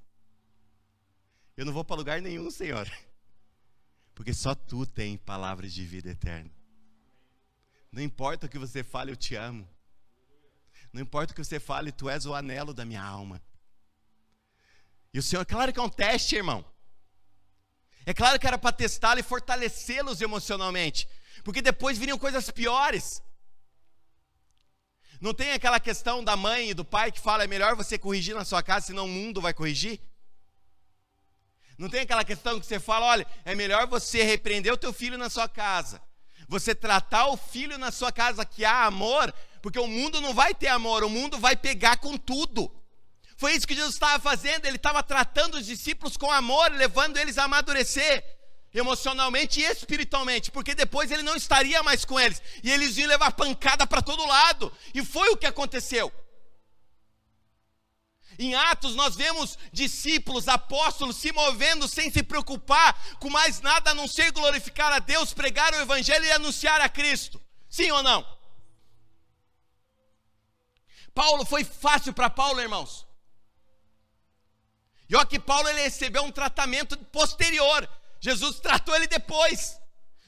Eu 1.58 1.66
não 1.66 1.74
vou 1.74 1.84
para 1.84 1.96
lugar 1.96 2.22
nenhum, 2.22 2.52
Senhor, 2.52 2.88
porque 4.14 4.32
só 4.32 4.54
tu 4.54 4.86
tem 4.86 5.18
palavras 5.18 5.74
de 5.74 5.84
vida 5.84 6.12
eterna. 6.12 6.52
Não 7.92 8.04
importa 8.04 8.46
o 8.46 8.50
que 8.50 8.60
você 8.60 8.84
fale, 8.84 9.12
eu 9.12 9.16
te 9.16 9.34
amo. 9.34 9.68
Não 10.94 11.02
importa 11.02 11.34
o 11.34 11.36
que 11.36 11.44
você 11.44 11.60
fale, 11.60 11.92
tu 11.92 12.08
és 12.08 12.28
o 12.28 12.36
anelo 12.36 12.72
da 12.72 12.86
minha 12.86 13.02
alma. 13.02 13.42
E 15.16 15.20
o 15.20 15.24
Senhor, 15.24 15.46
claro 15.46 15.72
que 15.72 15.80
é 15.80 15.82
um 15.82 15.88
teste, 15.88 16.36
irmão. 16.36 16.66
É 18.06 18.14
claro 18.14 18.38
que 18.38 18.46
era 18.46 18.58
para 18.58 18.76
testá-lo 18.76 19.18
e 19.18 19.24
fortalecê-los 19.24 20.20
emocionalmente, 20.20 21.08
porque 21.42 21.62
depois 21.62 21.98
viriam 21.98 22.18
coisas 22.18 22.52
piores. 22.52 23.24
Não 25.22 25.34
tem 25.34 25.54
aquela 25.54 25.80
questão 25.80 26.22
da 26.22 26.36
mãe 26.36 26.72
e 26.72 26.74
do 26.74 26.84
pai 26.84 27.14
que 27.14 27.22
fala 27.22 27.46
é 27.46 27.48
melhor 27.48 27.78
você 27.78 27.98
corrigir 27.98 28.36
na 28.36 28.44
sua 28.44 28.62
casa, 28.62 28.88
senão 28.88 29.06
o 29.06 29.08
mundo 29.08 29.40
vai 29.40 29.54
corrigir? 29.54 30.02
Não 31.78 31.88
tem 31.88 32.02
aquela 32.02 32.26
questão 32.26 32.60
que 32.60 32.66
você 32.66 32.78
fala, 32.78 33.06
olha, 33.06 33.26
é 33.46 33.56
melhor 33.56 33.88
você 33.88 34.22
repreender 34.22 34.74
o 34.74 34.78
teu 34.78 34.92
filho 34.92 35.18
na 35.18 35.30
sua 35.30 35.48
casa, 35.48 36.02
você 36.46 36.76
tratar 36.76 37.28
o 37.28 37.38
filho 37.38 37.78
na 37.78 37.90
sua 37.90 38.12
casa 38.12 38.44
que 38.44 38.66
há 38.66 38.84
amor, 38.84 39.34
porque 39.62 39.80
o 39.80 39.88
mundo 39.88 40.20
não 40.20 40.34
vai 40.34 40.54
ter 40.54 40.68
amor, 40.68 41.06
o 41.06 41.10
mundo 41.10 41.40
vai 41.40 41.56
pegar 41.56 42.00
com 42.00 42.18
tudo. 42.18 42.70
Foi 43.38 43.54
isso 43.54 43.68
que 43.68 43.76
Jesus 43.76 43.96
estava 43.96 44.22
fazendo, 44.22 44.66
ele 44.66 44.78
estava 44.78 45.04
tratando 45.04 45.56
os 45.56 45.66
discípulos 45.66 46.16
com 46.16 46.32
amor, 46.32 46.72
levando 46.72 47.18
eles 47.18 47.38
a 47.38 47.44
amadurecer 47.44 48.24
emocionalmente 48.74 49.62
e 49.62 49.64
espiritualmente, 49.64 50.52
porque 50.52 50.76
depois 50.76 51.10
ele 51.10 51.24
não 51.24 51.36
estaria 51.36 51.82
mais 51.82 52.04
com 52.04 52.20
eles, 52.20 52.42
e 52.62 52.70
eles 52.70 52.98
iam 52.98 53.08
levar 53.08 53.32
pancada 53.32 53.88
para 53.88 54.02
todo 54.02 54.26
lado, 54.26 54.72
e 54.94 55.04
foi 55.04 55.30
o 55.30 55.38
que 55.38 55.46
aconteceu. 55.46 56.12
Em 58.38 58.54
Atos, 58.54 58.96
nós 58.96 59.16
vemos 59.16 59.58
discípulos, 59.72 60.50
apóstolos 60.50 61.16
se 61.16 61.32
movendo 61.32 61.88
sem 61.88 62.12
se 62.12 62.22
preocupar 62.22 62.94
com 63.18 63.30
mais 63.30 63.62
nada 63.62 63.92
a 63.92 63.94
não 63.94 64.10
ser 64.10 64.32
glorificar 64.32 64.92
a 64.92 65.00
Deus, 65.00 65.34
pregar 65.34 65.74
o 65.74 65.78
Evangelho 65.78 66.26
e 66.26 66.32
anunciar 66.32 66.82
a 66.82 66.90
Cristo. 66.90 67.42
Sim 67.70 67.92
ou 67.92 68.04
não? 68.04 68.28
Paulo 71.14 71.46
foi 71.46 71.64
fácil 71.64 72.12
para 72.12 72.30
Paulo, 72.30 72.60
irmãos. 72.60 73.08
E 75.10 75.16
olha 75.16 75.26
que 75.26 75.40
Paulo 75.40 75.68
ele 75.70 75.82
recebeu 75.82 76.24
um 76.24 76.32
tratamento 76.32 76.98
posterior. 76.98 77.88
Jesus 78.20 78.60
tratou 78.60 78.96
ele 78.96 79.08
depois. 79.08 79.80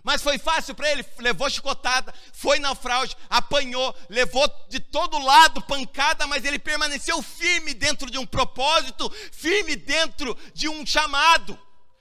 Mas 0.03 0.21
foi 0.21 0.37
fácil 0.37 0.73
para 0.73 0.89
ele, 0.89 1.05
levou 1.17 1.49
chicotada, 1.49 2.13
foi 2.31 2.59
naufrágio, 2.59 3.17
apanhou, 3.29 3.93
levou 4.07 4.47
de 4.69 4.79
todo 4.79 5.19
lado 5.19 5.61
pancada, 5.61 6.25
mas 6.25 6.45
ele 6.45 6.57
permaneceu 6.57 7.21
firme 7.21 7.73
dentro 7.73 8.09
de 8.09 8.17
um 8.17 8.25
propósito, 8.25 9.09
firme 9.33 9.75
dentro 9.75 10.37
de 10.53 10.69
um 10.69 10.85
chamado, 10.85 11.59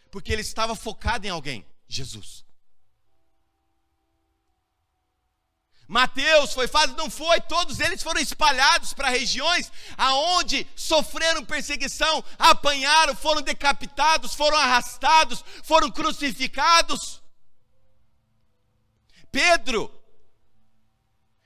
porque 0.08 0.32
ele 0.32 0.42
estava 0.42 0.76
focado 0.76 1.26
em 1.26 1.30
alguém, 1.30 1.66
Jesus. 1.88 2.45
Mateus 5.88 6.52
foi 6.52 6.66
fácil? 6.66 6.96
Não 6.96 7.08
foi, 7.08 7.40
todos 7.40 7.78
eles 7.78 8.02
foram 8.02 8.20
espalhados 8.20 8.92
para 8.92 9.08
regiões 9.08 9.70
aonde 9.96 10.66
sofreram 10.74 11.44
perseguição, 11.44 12.24
apanharam, 12.38 13.14
foram 13.14 13.40
decapitados, 13.40 14.34
foram 14.34 14.58
arrastados, 14.58 15.44
foram 15.62 15.90
crucificados. 15.90 17.22
Pedro, 19.30 19.92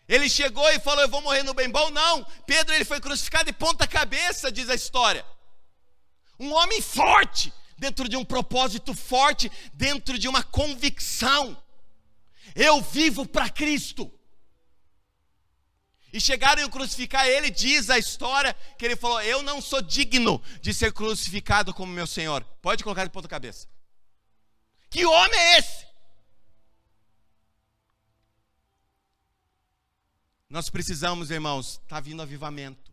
ele 0.09 0.29
chegou 0.29 0.69
e 0.71 0.81
falou: 0.81 1.03
Eu 1.03 1.09
vou 1.09 1.21
morrer 1.21 1.43
no 1.43 1.53
bem 1.53 1.69
bom. 1.69 1.91
Não, 1.91 2.25
Pedro 2.47 2.75
ele 2.75 2.85
foi 2.85 3.01
crucificado 3.01 3.45
de 3.45 3.53
ponta 3.53 3.87
cabeça, 3.87 4.51
diz 4.51 4.71
a 4.71 4.75
história. 4.75 5.25
Um 6.39 6.55
homem 6.55 6.81
forte, 6.81 7.53
dentro 7.77 8.09
de 8.09 8.17
um 8.17 8.25
propósito 8.25 8.95
forte, 8.95 9.53
dentro 9.75 10.19
de 10.19 10.27
uma 10.27 10.43
convicção. 10.43 11.63
Eu 12.55 12.81
vivo 12.81 13.27
para 13.27 13.51
Cristo. 13.51 14.11
E 16.13 16.21
chegaram 16.21 16.65
a 16.65 16.69
crucificar 16.69 17.27
ele, 17.27 17.51
diz 17.51 17.89
a 17.89 17.99
história, 17.99 18.55
que 18.77 18.85
ele 18.85 18.97
falou: 18.97 19.21
Eu 19.23 19.43
não 19.43 19.61
sou 19.61 19.81
digno 19.81 20.43
de 20.61 20.75
ser 20.75 20.93
crucificado 20.93 21.73
como 21.73 21.93
meu 21.93 22.07
Senhor. 22.07 22.45
Pode 22.61 22.83
colocar 22.83 23.05
de 23.05 23.11
ponta 23.11 23.29
cabeça. 23.29 23.69
Que 24.91 25.07
homem 25.07 25.39
é 25.39 25.59
esse? 25.59 25.87
Nós 30.49 30.69
precisamos, 30.69 31.31
irmãos, 31.31 31.81
está 31.85 32.01
vindo 32.01 32.21
avivamento. 32.21 32.93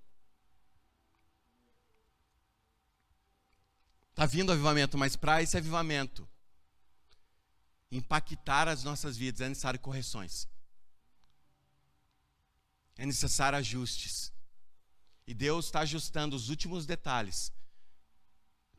Está 4.12 4.28
vindo 4.28 4.52
avivamento, 4.52 4.98
mas 4.98 5.16
para 5.16 5.42
esse 5.42 5.58
avivamento 5.58 6.28
impactar 7.92 8.68
as 8.68 8.84
nossas 8.84 9.18
vidas 9.18 9.42
é 9.42 9.50
necessário 9.50 9.80
correções. 9.80 10.48
É 12.98 13.06
necessário 13.06 13.58
ajustes. 13.58 14.34
E 15.26 15.34
Deus 15.34 15.66
está 15.66 15.82
ajustando 15.82 16.36
os 16.36 16.50
últimos 16.50 16.86
detalhes 16.86 17.52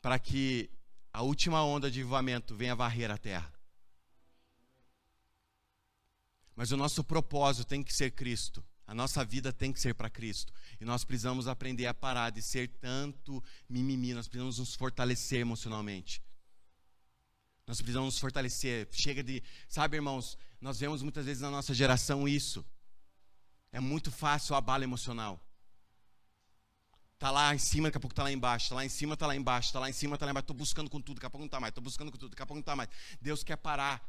para 0.01 0.17
que 0.17 0.69
a 1.13 1.21
última 1.21 1.63
onda 1.63 1.89
de 1.89 1.99
avivamento 1.99 2.55
venha 2.55 2.75
varrer 2.75 3.11
a 3.11 3.17
terra. 3.17 3.53
Mas 6.55 6.71
o 6.71 6.77
nosso 6.77 7.03
propósito 7.03 7.67
tem 7.67 7.81
que 7.81 7.93
ser 7.93 8.11
Cristo. 8.11 8.63
A 8.85 8.93
nossa 8.93 9.23
vida 9.23 9.53
tem 9.53 9.71
que 9.71 9.79
ser 9.79 9.93
para 9.93 10.09
Cristo. 10.09 10.51
E 10.81 10.83
nós 10.83 11.03
precisamos 11.03 11.47
aprender 11.47 11.85
a 11.85 11.93
parar 11.93 12.31
de 12.31 12.41
ser 12.41 12.67
tanto 12.67 13.43
mimimi, 13.69 14.13
nós 14.13 14.27
precisamos 14.27 14.57
nos 14.57 14.73
fortalecer 14.73 15.39
emocionalmente. 15.39 16.21
Nós 17.67 17.77
precisamos 17.77 18.15
nos 18.15 18.19
fortalecer. 18.19 18.87
Chega 18.91 19.21
de, 19.21 19.43
sabe, 19.67 19.97
irmãos, 19.97 20.37
nós 20.59 20.79
vemos 20.79 21.03
muitas 21.03 21.25
vezes 21.25 21.41
na 21.41 21.51
nossa 21.51 21.73
geração 21.73 22.27
isso. 22.27 22.65
É 23.71 23.79
muito 23.79 24.11
fácil 24.11 24.53
o 24.53 24.57
abalo 24.57 24.83
emocional. 24.83 25.39
Tá 27.17 27.31
lá 27.31 27.53
em 27.53 27.57
cima, 27.57 27.89
daqui 27.89 27.97
a 27.97 27.99
pouco 27.99 28.15
tá 28.15 28.23
lá 28.23 28.31
embaixo, 28.31 28.69
tá 28.69 28.75
lá 28.75 28.85
em 28.85 28.89
cima, 28.89 29.17
tá 29.17 29.27
lá 29.27 29.35
embaixo, 29.35 29.73
tá 29.73 29.79
lá 29.79 29.89
em 29.89 29.93
cima, 29.93 30.17
tá 30.17 30.25
lá 30.25 30.31
embaixo, 30.31 30.47
tô 30.47 30.53
buscando 30.53 30.89
com 30.89 31.01
tudo, 31.01 31.15
daqui 31.15 31.25
a 31.25 31.29
pouco 31.29 31.43
não 31.43 31.49
tá 31.49 31.59
mais, 31.59 31.73
tô 31.73 31.81
buscando 31.81 32.11
com 32.11 32.17
tudo, 32.17 32.31
daqui 32.31 32.41
a 32.41 32.45
pouco 32.45 32.59
não 32.59 32.63
tá 32.63 32.75
mais. 32.75 32.89
Deus 33.21 33.43
quer 33.43 33.57
parar 33.57 34.01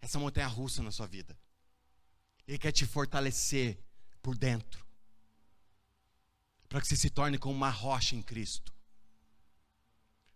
essa 0.00 0.18
montanha 0.18 0.48
russa 0.48 0.82
na 0.82 0.90
sua 0.90 1.06
vida. 1.06 1.38
Ele 2.46 2.58
quer 2.58 2.72
te 2.72 2.84
fortalecer 2.86 3.78
por 4.20 4.36
dentro. 4.36 4.84
Para 6.68 6.80
que 6.80 6.88
você 6.88 6.96
se 6.96 7.08
torne 7.08 7.38
como 7.38 7.54
uma 7.54 7.70
rocha 7.70 8.16
em 8.16 8.22
Cristo. 8.22 8.72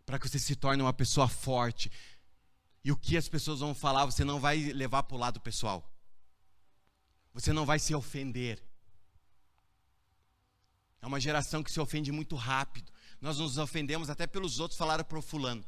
Para 0.07 0.18
que 0.18 0.29
você 0.29 0.38
se 0.38 0.55
torne 0.55 0.83
uma 0.83 0.92
pessoa 0.92 1.29
forte. 1.29 1.90
E 2.85 2.92
o 2.92 2.97
que 2.97 3.16
as 3.16 3.29
pessoas 3.29 3.61
vão 3.61 3.75
falar, 3.75 4.05
você 4.05 4.25
não 4.25 4.40
vai 4.40 4.73
levar 4.73 5.03
para 5.03 5.16
o 5.16 5.21
lado 5.21 5.40
pessoal. 5.40 5.91
Você 7.33 7.53
não 7.53 7.64
vai 7.64 7.79
se 7.79 7.95
ofender. 7.95 8.62
É 11.01 11.07
uma 11.07 11.21
geração 11.21 11.62
que 11.62 11.73
se 11.73 11.81
ofende 11.81 12.12
muito 12.12 12.37
rápido. 12.37 12.92
Nós 13.21 13.38
nos 13.38 13.59
ofendemos 13.59 14.11
até 14.11 14.27
pelos 14.27 14.61
outros 14.61 14.79
falaram 14.79 15.05
para 15.05 15.18
o 15.18 15.23
fulano. 15.23 15.64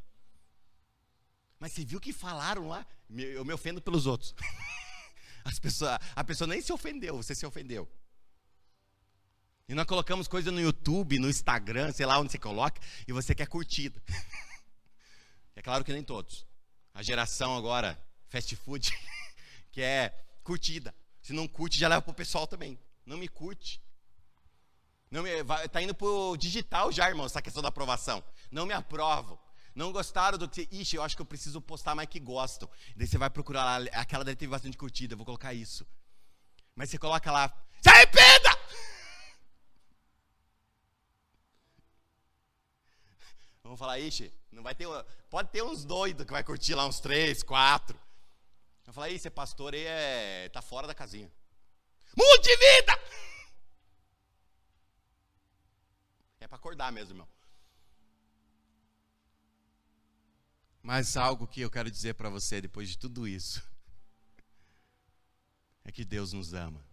Mas 1.59 1.73
você 1.73 1.85
viu 1.85 2.01
que 2.01 2.13
falaram 2.13 2.69
lá? 2.69 2.87
Eu 3.11 3.45
me 3.45 3.53
ofendo 3.53 3.81
pelos 3.81 4.07
outros. 4.07 4.35
As 5.45 5.59
pessoas, 5.59 5.99
a 6.17 6.25
pessoa 6.25 6.49
nem 6.49 6.63
se 6.63 6.73
ofendeu, 6.73 7.19
você 7.19 7.35
se 7.35 7.45
ofendeu. 7.45 7.87
E 9.69 9.75
nós 9.75 9.87
colocamos 9.87 10.27
coisa 10.27 10.51
no 10.51 10.61
YouTube, 10.61 11.19
no 11.19 11.29
Instagram, 11.29 11.93
sei 11.93 12.07
lá 12.07 12.19
onde 12.19 12.33
você 12.33 12.39
coloca, 12.39 12.81
e 13.07 13.13
você 13.13 13.35
quer 13.35 13.47
curtida. 13.47 14.03
é 15.55 15.61
claro 15.61 15.85
que 15.85 15.93
nem 15.93 16.03
todos. 16.03 16.47
A 16.95 17.03
geração 17.03 17.57
agora, 17.57 17.99
fast 18.29 18.57
food, 18.57 18.91
que 19.71 19.83
é 19.83 20.11
curtida. 20.43 20.95
Se 21.25 21.33
não 21.33 21.49
curte, 21.49 21.79
já 21.79 21.89
leva 21.89 22.03
pro 22.03 22.13
pessoal 22.13 22.47
também. 22.47 22.79
Não 23.07 23.17
me 23.17 23.29
curte. 23.29 23.83
Não 25.11 25.23
me, 25.23 25.43
vai, 25.43 25.67
tá 25.71 25.81
indo 25.81 25.95
pro 25.95 26.37
digital 26.37 26.93
já, 26.93 27.09
irmão, 27.09 27.25
essa 27.25 27.41
questão 27.41 27.63
da 27.63 27.71
aprovação. 27.71 28.23
Não 28.51 28.67
me 28.67 28.75
aprovo. 28.75 29.41
Não 29.75 29.91
gostaram 29.91 30.37
do 30.37 30.47
que. 30.47 30.69
Ixi, 30.71 30.97
eu 30.97 31.03
acho 31.03 31.17
que 31.17 31.23
eu 31.23 31.27
preciso 31.27 31.63
postar 31.63 31.95
mais 31.95 32.11
que 32.11 32.21
gostam. 32.21 32.69
Daí 32.95 33.07
você 33.07 33.17
vai 33.17 33.31
procurar 33.31 33.65
lá, 33.65 33.91
aquela 33.95 34.23
deve 34.23 34.37
ter 34.37 34.47
bastante 34.47 34.77
curtida, 34.77 35.17
vou 35.17 35.25
colocar 35.25 35.55
isso. 35.55 35.87
Mas 36.77 36.91
você 36.91 36.99
coloca 36.99 37.33
lá, 37.33 37.51
se 37.81 37.89
arrependa! 37.89 38.59
Vamos 43.63 43.79
falar, 43.79 43.99
ixi, 43.99 44.31
não 44.53 44.63
vai 44.63 44.75
ter. 44.75 44.87
Pode 45.31 45.49
ter 45.49 45.63
uns 45.63 45.87
doidos 45.87 46.27
que 46.27 46.33
vai 46.33 46.45
curtir 46.45 46.75
lá 46.75 46.87
uns 46.87 47.01
três, 47.01 47.43
quatro. 47.43 47.99
Vamos 48.85 48.95
falar, 48.95 49.11
ixi, 49.11 49.29
é 49.29 49.31
pastor 49.31 49.75
aí 49.75 49.85
é. 49.85 50.49
tá 50.51 50.61
fora 50.61 50.87
da 50.87 50.95
casinha. 50.95 51.31
Mude 52.17 52.43
de 52.43 52.57
vida! 52.57 52.93
É 56.41 56.47
para 56.47 56.57
acordar 56.59 56.93
mesmo, 56.93 57.13
irmão. 57.13 57.29
Mas 60.83 61.17
algo 61.17 61.47
que 61.47 61.63
eu 61.63 61.71
quero 61.71 61.91
dizer 61.91 62.13
para 62.13 62.29
você 62.29 62.61
depois 62.61 62.91
de 62.91 62.99
tudo 62.99 63.27
isso 63.27 63.67
é 65.83 65.91
que 65.91 66.05
Deus 66.05 66.35
nos 66.35 66.53
ama. 66.53 66.87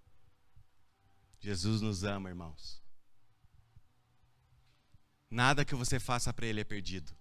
Jesus 1.42 1.82
nos 1.82 2.06
ama, 2.06 2.30
irmãos. 2.30 2.82
Nada 5.30 5.66
que 5.66 5.76
você 5.76 6.00
faça 6.00 6.32
para 6.32 6.46
Ele 6.46 6.62
é 6.62 6.64
perdido. 6.64 7.14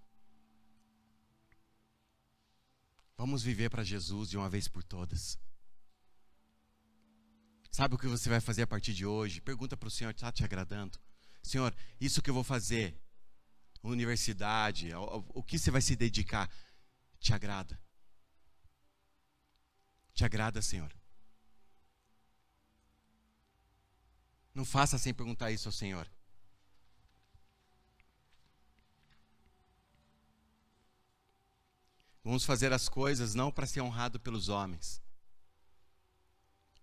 Vamos 3.20 3.42
viver 3.42 3.68
para 3.68 3.84
Jesus 3.84 4.30
de 4.30 4.38
uma 4.38 4.48
vez 4.48 4.66
por 4.66 4.82
todas. 4.82 5.38
Sabe 7.70 7.94
o 7.94 7.98
que 7.98 8.06
você 8.06 8.30
vai 8.30 8.40
fazer 8.40 8.62
a 8.62 8.66
partir 8.66 8.94
de 8.94 9.04
hoje? 9.04 9.42
Pergunta 9.42 9.76
para 9.76 9.88
o 9.88 9.90
Senhor, 9.90 10.08
está 10.08 10.32
te 10.32 10.42
agradando? 10.42 10.98
Senhor, 11.42 11.76
isso 12.00 12.22
que 12.22 12.30
eu 12.30 12.34
vou 12.34 12.42
fazer, 12.42 12.98
universidade, 13.82 14.94
o, 14.94 15.22
o 15.34 15.42
que 15.42 15.58
você 15.58 15.70
vai 15.70 15.82
se 15.82 15.94
dedicar, 15.94 16.50
te 17.18 17.34
agrada? 17.34 17.78
Te 20.14 20.24
agrada, 20.24 20.62
Senhor? 20.62 20.90
Não 24.54 24.64
faça 24.64 24.96
sem 24.96 25.12
perguntar 25.12 25.50
isso 25.50 25.68
ao 25.68 25.72
Senhor. 25.72 26.10
Vamos 32.22 32.44
fazer 32.44 32.72
as 32.72 32.88
coisas 32.88 33.34
não 33.34 33.50
para 33.50 33.66
ser 33.66 33.80
honrado 33.80 34.20
pelos 34.20 34.48
homens. 34.48 35.00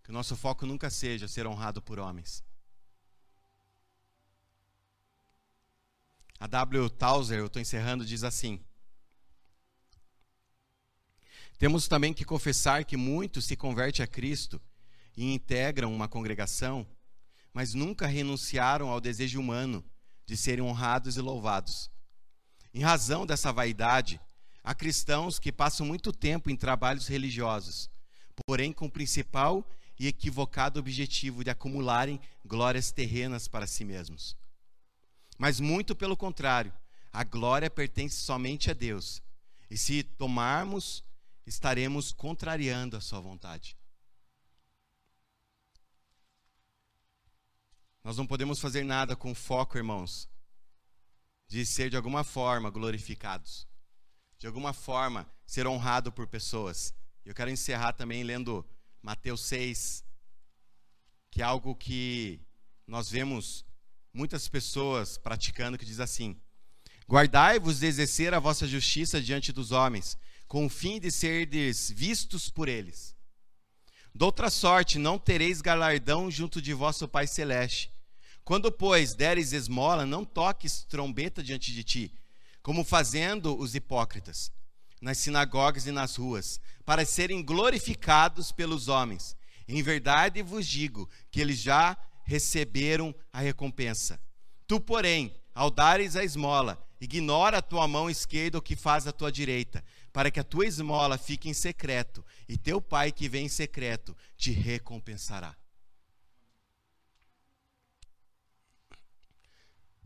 Que 0.03 0.09
o 0.09 0.13
nosso 0.13 0.35
foco 0.35 0.65
nunca 0.65 0.89
seja 0.89 1.27
ser 1.27 1.45
honrado 1.45 1.81
por 1.81 1.99
homens. 1.99 2.43
A 6.39 6.47
W. 6.47 6.89
Tauser, 6.89 7.39
eu 7.39 7.47
estou 7.47 7.61
encerrando, 7.61 8.05
diz 8.05 8.23
assim: 8.23 8.63
Temos 11.57 11.87
também 11.87 12.13
que 12.13 12.23
confessar 12.23 12.85
que 12.85 12.95
muitos 12.95 13.45
se 13.45 13.55
convertem 13.55 14.03
a 14.03 14.07
Cristo 14.07 14.61
e 15.15 15.33
integram 15.33 15.93
uma 15.93 16.07
congregação, 16.07 16.87
mas 17.51 17.73
nunca 17.73 18.05
renunciaram 18.05 18.89
ao 18.89 19.01
desejo 19.01 19.39
humano 19.39 19.83
de 20.25 20.37
serem 20.37 20.63
honrados 20.63 21.17
e 21.17 21.21
louvados. 21.21 21.89
Em 22.71 22.81
razão 22.81 23.25
dessa 23.25 23.51
vaidade, 23.51 24.21
há 24.67 24.75
cristãos 24.75 25.39
que 25.39 25.49
passam 25.49 25.85
muito 25.85 26.11
tempo 26.11 26.49
em 26.49 26.55
trabalhos 26.57 27.07
religiosos, 27.07 27.89
porém 28.45 28.73
com 28.73 28.87
o 28.87 28.91
principal 28.91 29.65
e 29.97 30.07
equivocado 30.07 30.77
objetivo 30.77 31.41
de 31.41 31.49
acumularem 31.49 32.19
glórias 32.43 32.91
terrenas 32.91 33.47
para 33.47 33.65
si 33.65 33.85
mesmos. 33.85 34.35
Mas 35.37 35.61
muito 35.61 35.95
pelo 35.95 36.17
contrário, 36.17 36.73
a 37.13 37.23
glória 37.23 37.69
pertence 37.69 38.17
somente 38.17 38.69
a 38.69 38.73
Deus. 38.73 39.21
E 39.69 39.77
se 39.77 40.03
tomarmos 40.03 41.01
estaremos 41.45 42.11
contrariando 42.11 42.97
a 42.97 43.01
sua 43.01 43.21
vontade. 43.21 43.77
Nós 48.03 48.17
não 48.17 48.27
podemos 48.27 48.59
fazer 48.59 48.83
nada 48.83 49.15
com 49.15 49.33
foco, 49.33 49.77
irmãos, 49.77 50.29
de 51.47 51.65
ser 51.65 51.89
de 51.89 51.95
alguma 51.95 52.25
forma 52.25 52.69
glorificados, 52.69 53.65
de 54.37 54.47
alguma 54.47 54.73
forma 54.73 55.27
ser 55.45 55.67
honrado 55.67 56.11
por 56.11 56.27
pessoas. 56.27 56.93
Eu 57.25 57.33
quero 57.33 57.49
encerrar 57.49 57.93
também 57.93 58.23
lendo 58.23 58.65
Mateus 59.01 59.41
6, 59.41 60.03
que 61.31 61.41
é 61.41 61.45
algo 61.45 61.75
que 61.75 62.39
nós 62.85 63.09
vemos 63.09 63.65
muitas 64.13 64.47
pessoas 64.47 65.17
praticando, 65.17 65.77
que 65.77 65.85
diz 65.85 65.99
assim: 65.99 66.39
Guardai-vos 67.07 67.79
de 67.79 67.87
exercer 67.87 68.33
a 68.33 68.39
vossa 68.39 68.67
justiça 68.67 69.21
diante 69.21 69.51
dos 69.51 69.71
homens, 69.71 70.17
com 70.47 70.65
o 70.65 70.69
fim 70.69 70.99
de 70.99 71.11
serdes 71.11 71.91
vistos 71.91 72.49
por 72.49 72.67
eles. 72.67 73.15
Doutra 74.13 74.49
sorte, 74.49 74.97
não 74.97 75.19
tereis 75.19 75.61
galardão 75.61 76.31
junto 76.31 76.61
de 76.61 76.73
vosso 76.73 77.07
Pai 77.07 77.27
Celeste. 77.27 77.93
Quando, 78.43 78.71
pois, 78.71 79.13
deres 79.13 79.51
esmola, 79.51 80.05
não 80.05 80.23
toques 80.23 80.83
trombeta 80.85 81.43
diante 81.43 81.73
de 81.73 81.83
ti, 81.83 82.13
como 82.67 82.83
fazendo 82.83 83.57
os 83.57 83.75
hipócritas, 83.75 84.51
nas 84.99 85.19
sinagogas 85.19 85.87
e 85.87 85.91
nas 85.93 86.17
ruas, 86.17 86.59
para 86.83 87.05
serem 87.05 87.41
glorificados 87.41 88.51
pelos 88.51 88.89
homens. 88.89 89.37
Em 89.65 89.81
verdade 89.81 90.43
vos 90.43 90.67
digo 90.67 91.09
que 91.31 91.39
eles 91.39 91.59
já 91.59 91.97
receberam 92.25 93.15
a 93.31 93.39
recompensa. 93.39 94.19
Tu, 94.67 94.81
porém, 94.81 95.33
ao 95.55 95.71
dares 95.71 96.17
a 96.17 96.25
esmola, 96.25 96.77
ignora 96.99 97.59
a 97.59 97.61
tua 97.61 97.87
mão 97.87 98.09
esquerda 98.09 98.57
o 98.57 98.61
que 98.61 98.75
faz 98.75 99.07
a 99.07 99.13
tua 99.13 99.31
direita, 99.31 99.81
para 100.11 100.29
que 100.29 100.41
a 100.41 100.43
tua 100.43 100.65
esmola 100.65 101.17
fique 101.17 101.47
em 101.47 101.53
secreto, 101.53 102.21
e 102.49 102.57
teu 102.57 102.81
pai 102.81 103.13
que 103.13 103.29
vem 103.29 103.45
em 103.45 103.49
secreto 103.49 104.13
te 104.35 104.51
recompensará. 104.51 105.55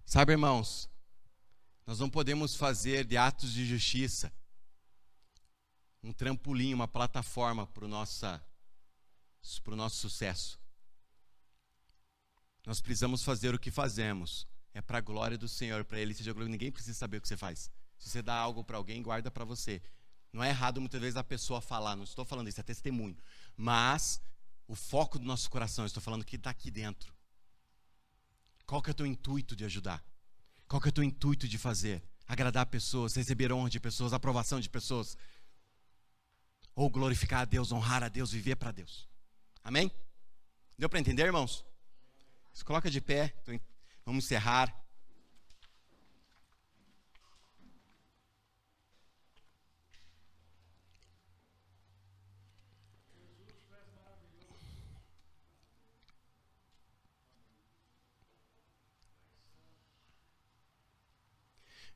Sabe, 0.05 0.33
irmãos, 0.33 0.90
nós 1.85 1.99
não 1.99 2.09
podemos 2.09 2.55
fazer 2.55 3.05
de 3.05 3.17
atos 3.17 3.51
de 3.53 3.65
justiça 3.65 4.31
um 6.03 6.11
trampolim, 6.11 6.73
uma 6.73 6.87
plataforma 6.87 7.67
para 7.67 7.85
o 7.85 7.87
nosso, 7.87 8.25
sucesso. 9.89 10.59
Nós 12.65 12.81
precisamos 12.81 13.23
fazer 13.23 13.53
o 13.53 13.59
que 13.59 13.71
fazemos. 13.71 14.47
É 14.73 14.81
para 14.81 14.99
a 14.99 15.01
glória 15.01 15.37
do 15.37 15.47
Senhor, 15.47 15.83
para 15.83 15.99
Ele 15.99 16.13
seja 16.13 16.33
glória. 16.33 16.49
Ninguém 16.49 16.71
precisa 16.71 16.97
saber 16.97 17.17
o 17.17 17.21
que 17.21 17.27
você 17.27 17.37
faz. 17.37 17.69
Se 17.97 18.09
você 18.09 18.21
dá 18.21 18.33
algo 18.33 18.63
para 18.63 18.77
alguém, 18.77 19.01
guarda 19.03 19.29
para 19.29 19.45
você. 19.45 19.81
Não 20.31 20.43
é 20.43 20.49
errado 20.49 20.79
muitas 20.79 21.01
vezes 21.01 21.17
a 21.17 21.23
pessoa 21.23 21.59
falar, 21.59 21.95
não 21.95 22.05
estou 22.05 22.23
falando 22.23 22.47
isso, 22.47 22.59
é 22.59 22.63
testemunho. 22.63 23.17
Mas 23.55 24.21
o 24.67 24.75
foco 24.75 25.19
do 25.19 25.25
nosso 25.25 25.49
coração, 25.49 25.85
estou 25.85 26.01
falando 26.01 26.23
que 26.23 26.37
está 26.37 26.49
aqui 26.49 26.71
dentro. 26.71 27.13
Qual 28.65 28.81
que 28.81 28.89
é 28.89 28.93
o 28.93 28.95
teu 28.95 29.05
intuito 29.05 29.55
de 29.55 29.65
ajudar? 29.65 30.03
Qual 30.71 30.79
que 30.79 30.87
é 30.87 30.91
o 30.91 30.93
teu 30.93 31.03
intuito 31.03 31.49
de 31.49 31.57
fazer? 31.57 32.01
Agradar 32.25 32.65
pessoas, 32.65 33.13
receber 33.13 33.51
honra 33.51 33.69
de 33.69 33.77
pessoas, 33.77 34.13
aprovação 34.13 34.57
de 34.57 34.69
pessoas. 34.69 35.17
Ou 36.73 36.89
glorificar 36.89 37.41
a 37.41 37.45
Deus, 37.45 37.73
honrar 37.73 38.01
a 38.03 38.07
Deus, 38.07 38.31
viver 38.31 38.55
para 38.55 38.71
Deus. 38.71 39.05
Amém? 39.61 39.91
Deu 40.77 40.87
para 40.87 40.97
entender, 40.97 41.25
irmãos? 41.25 41.65
Se 42.53 42.63
coloca 42.63 42.89
de 42.89 43.01
pé, 43.01 43.35
vamos 44.05 44.23
encerrar. 44.23 44.73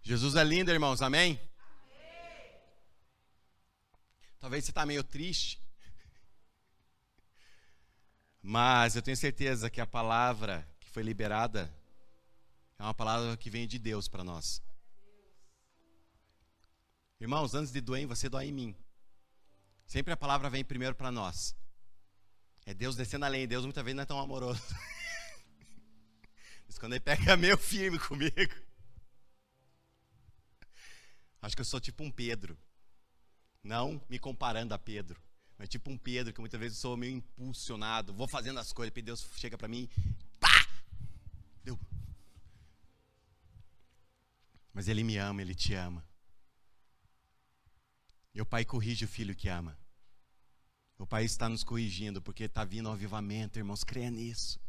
Jesus 0.08 0.36
é 0.36 0.44
lindo, 0.44 0.70
irmãos, 0.70 1.02
amém? 1.02 1.32
amém. 1.32 1.40
Talvez 4.40 4.64
você 4.64 4.70
está 4.70 4.86
meio 4.86 5.04
triste, 5.04 5.60
mas 8.40 8.96
eu 8.96 9.02
tenho 9.02 9.18
certeza 9.18 9.68
que 9.68 9.82
a 9.82 9.88
palavra 9.88 10.64
que 10.80 10.92
foi 10.92 11.02
liberada 11.02 11.76
é 12.78 12.84
uma 12.84 12.94
palavra 12.94 13.36
que 13.36 13.50
vem 13.50 13.68
de 13.68 13.80
Deus 13.80 14.08
para 14.08 14.24
nós. 14.24 14.62
Irmãos, 17.20 17.56
antes 17.56 17.74
de 17.74 17.82
doer 17.82 18.04
em 18.04 18.06
você, 18.06 18.30
dói 18.30 18.46
em 18.46 18.52
mim. 18.52 18.76
Sempre 19.88 20.14
a 20.14 20.18
palavra 20.18 20.52
vem 20.52 20.64
primeiro 20.64 20.94
para 20.94 21.12
nós. 21.12 21.56
É 22.64 22.76
Deus 22.76 22.96
descendo 22.96 23.26
além. 23.26 23.48
Deus 23.48 23.64
muitas 23.64 23.84
vezes 23.84 23.96
não 23.96 24.04
é 24.04 24.06
tão 24.06 24.20
amoroso. 24.20 24.62
Mas 26.68 26.78
quando 26.78 26.94
ele 26.94 27.00
pega 27.00 27.36
meio 27.36 27.58
firme 27.58 27.98
comigo. 27.98 28.65
Acho 31.46 31.56
que 31.56 31.62
eu 31.62 31.66
sou 31.66 31.80
tipo 31.80 32.04
um 32.04 32.10
Pedro. 32.10 32.58
Não 33.64 34.02
me 34.10 34.18
comparando 34.18 34.74
a 34.74 34.80
Pedro. 34.80 35.22
Mas 35.60 35.70
tipo 35.70 35.92
um 35.92 35.98
Pedro, 35.98 36.34
que 36.34 36.40
muitas 36.40 36.60
vezes 36.60 36.76
eu 36.80 36.82
sou 36.82 36.98
meio 36.98 37.18
impulsionado, 37.18 38.12
vou 38.16 38.28
fazendo 38.28 38.60
as 38.60 38.74
coisas, 38.74 38.92
e 38.98 39.02
Deus 39.04 39.24
chega 39.38 39.56
para 39.56 39.68
mim, 39.68 39.88
pá! 40.40 40.68
Deu. 41.64 41.80
Mas 44.74 44.88
Ele 44.88 45.04
me 45.04 45.18
ama, 45.18 45.40
Ele 45.40 45.54
te 45.54 45.76
ama. 45.76 46.04
E 48.34 48.42
o 48.42 48.46
Pai 48.46 48.66
corrige 48.66 49.06
o 49.06 49.08
filho 49.08 49.36
que 49.36 49.48
ama. 49.48 49.78
O 50.98 51.06
Pai 51.06 51.26
está 51.26 51.48
nos 51.48 51.64
corrigindo, 51.64 52.24
porque 52.24 52.46
está 52.46 52.66
vindo 52.66 52.90
o 52.90 52.92
avivamento, 52.92 53.60
irmãos, 53.60 53.84
creia 53.84 54.10
nisso. 54.10 54.60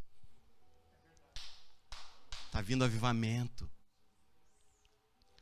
Está 2.45 2.61
vindo 2.61 2.83
o 2.83 2.85
avivamento. 2.85 3.67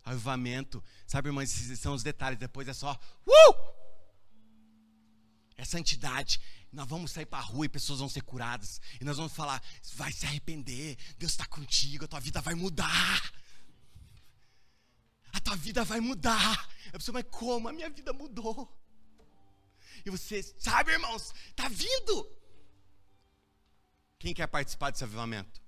Avivamento, 0.04 0.84
sabe, 1.06 1.28
irmãos, 1.28 1.44
esses 1.44 1.78
são 1.80 1.94
os 1.94 2.02
detalhes, 2.02 2.38
depois 2.38 2.68
é 2.68 2.74
só, 2.74 2.92
uh! 3.26 3.74
é 5.56 5.64
santidade. 5.64 6.40
Nós 6.72 6.88
vamos 6.88 7.12
sair 7.12 7.26
para 7.26 7.38
a 7.38 7.42
rua 7.42 7.66
e 7.66 7.68
pessoas 7.68 8.00
vão 8.00 8.08
ser 8.08 8.22
curadas. 8.22 8.80
E 9.00 9.04
nós 9.04 9.16
vamos 9.16 9.32
falar: 9.32 9.62
vai 9.94 10.12
se 10.12 10.26
arrepender, 10.26 10.96
Deus 11.18 11.32
está 11.32 11.46
contigo, 11.46 12.04
a 12.04 12.08
tua 12.08 12.20
vida 12.20 12.40
vai 12.40 12.54
mudar. 12.54 13.32
A 15.32 15.40
tua 15.40 15.56
vida 15.56 15.84
vai 15.84 16.00
mudar. 16.00 16.68
A 16.88 16.92
pessoa, 16.92 17.14
mas 17.14 17.24
como? 17.30 17.68
A 17.68 17.72
minha 17.72 17.90
vida 17.90 18.12
mudou. 18.12 18.72
E 20.04 20.10
você, 20.10 20.42
sabe, 20.58 20.92
irmãos, 20.92 21.32
está 21.48 21.68
vindo. 21.68 22.28
Quem 24.18 24.34
quer 24.34 24.46
participar 24.46 24.90
desse 24.90 25.04
avivamento? 25.04 25.63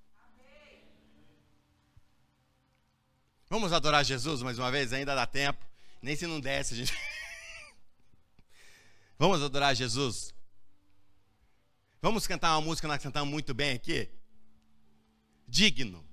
Vamos 3.48 3.72
adorar 3.72 4.04
Jesus 4.04 4.42
mais 4.42 4.58
uma 4.58 4.70
vez? 4.70 4.92
Ainda 4.92 5.14
dá 5.14 5.26
tempo. 5.26 5.64
Nem 6.02 6.16
se 6.16 6.26
não 6.26 6.40
desce, 6.40 6.74
gente. 6.74 6.94
Vamos 9.18 9.42
adorar 9.42 9.74
Jesus? 9.74 10.34
Vamos 12.02 12.26
cantar 12.26 12.52
uma 12.52 12.60
música 12.60 12.86
que 12.86 12.92
nós 12.92 13.02
cantamos 13.02 13.30
muito 13.30 13.54
bem 13.54 13.74
aqui? 13.74 14.10
Digno. 15.48 16.04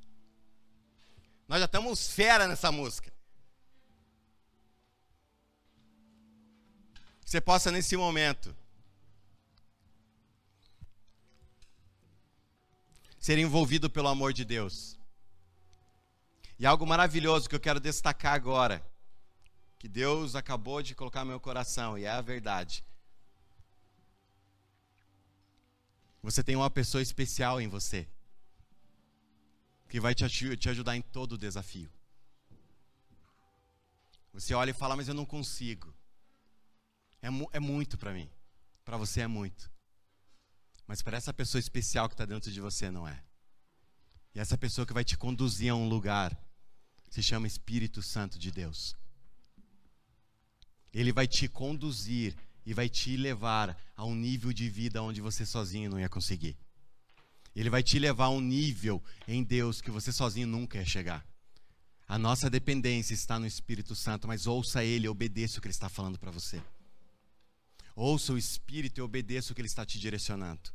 Nós 1.48 1.60
já 1.60 1.66
estamos 1.66 2.08
fera 2.08 2.48
nessa 2.48 2.72
música. 2.72 3.12
Você 7.26 7.42
possa 7.42 7.72
nesse 7.72 7.98
momento 7.98 8.56
ser 13.20 13.38
envolvido 13.38 13.90
pelo 13.90 14.08
amor 14.08 14.34
de 14.34 14.46
Deus. 14.46 14.98
E 16.58 16.66
algo 16.66 16.86
maravilhoso 16.86 17.50
que 17.50 17.56
eu 17.56 17.60
quero 17.60 17.80
destacar 17.80 18.34
agora, 18.34 18.86
que 19.80 19.88
Deus 19.88 20.36
acabou 20.36 20.82
de 20.82 20.96
colocar 20.96 21.22
no 21.22 21.32
meu 21.32 21.40
coração, 21.40 21.98
e 21.98 22.06
é 22.06 22.10
a 22.10 22.22
verdade. 22.22 22.84
Você 26.22 26.42
tem 26.42 26.56
uma 26.56 26.70
pessoa 26.70 27.02
especial 27.02 27.60
em 27.60 27.68
você 27.68 28.08
que 29.90 30.00
vai 30.00 30.16
te, 30.16 30.26
te 30.58 30.70
ajudar 30.70 30.96
em 30.96 31.02
todo 31.02 31.34
o 31.34 31.38
desafio. 31.38 31.92
Você 34.34 34.54
olha 34.54 34.72
e 34.72 34.74
fala, 34.74 34.96
mas 34.96 35.08
eu 35.08 35.14
não 35.14 35.26
consigo. 35.26 35.94
É, 37.22 37.28
é 37.52 37.60
muito 37.60 37.98
para 37.98 38.12
mim. 38.12 38.30
Para 38.84 38.98
você 38.98 39.22
é 39.22 39.28
muito. 39.28 39.70
Mas 40.88 41.02
para 41.02 41.18
essa 41.18 41.34
pessoa 41.34 41.60
especial 41.60 42.10
que 42.10 42.16
está 42.16 42.26
dentro 42.26 42.52
de 42.52 42.60
você 42.60 42.90
não 42.90 43.08
é. 43.08 43.24
E 44.34 44.40
essa 44.40 44.58
pessoa 44.58 44.86
que 44.86 44.94
vai 44.94 45.04
te 45.04 45.18
conduzir 45.18 45.72
a 45.72 45.76
um 45.76 45.88
lugar 45.88 46.38
se 47.10 47.22
chama 47.22 47.48
Espírito 47.48 48.02
Santo 48.02 48.40
de 48.40 48.52
Deus. 48.52 48.96
Ele 50.92 51.12
vai 51.12 51.28
te 51.28 51.48
conduzir 51.48 52.36
e 52.66 52.74
vai 52.74 52.90
te 52.90 53.16
levar 53.18 53.78
a 53.96 54.06
um 54.06 54.16
nível 54.16 54.52
de 54.54 54.70
vida 54.70 55.02
onde 55.02 55.22
você 55.22 55.46
sozinho 55.46 55.90
não 55.90 56.00
ia 56.00 56.10
conseguir. 56.10 56.58
Ele 57.56 57.70
vai 57.70 57.84
te 57.84 58.00
levar 58.00 58.26
a 58.26 58.30
um 58.30 58.42
nível 58.42 59.04
em 59.28 59.44
Deus 59.44 59.82
que 59.82 59.92
você 59.92 60.12
sozinho 60.12 60.48
nunca 60.48 60.78
ia 60.78 60.86
chegar. 60.86 61.26
A 62.08 62.18
nossa 62.18 62.50
dependência 62.50 63.14
está 63.14 63.40
no 63.40 63.46
Espírito 63.46 63.96
Santo, 63.96 64.28
mas 64.28 64.48
ouça 64.48 64.84
Ele, 64.84 65.08
obedeça 65.08 65.58
o 65.58 65.62
que 65.62 65.68
Ele 65.68 65.74
está 65.74 65.90
falando 65.90 66.18
para 66.18 66.32
você. 66.32 66.62
Ouça 67.96 68.34
o 68.34 68.38
Espírito 68.38 68.98
e 69.00 69.02
obedeça 69.02 69.52
o 69.52 69.56
que 69.56 69.62
ele 69.62 69.68
está 69.68 69.86
te 69.86 70.00
direcionando. 70.00 70.72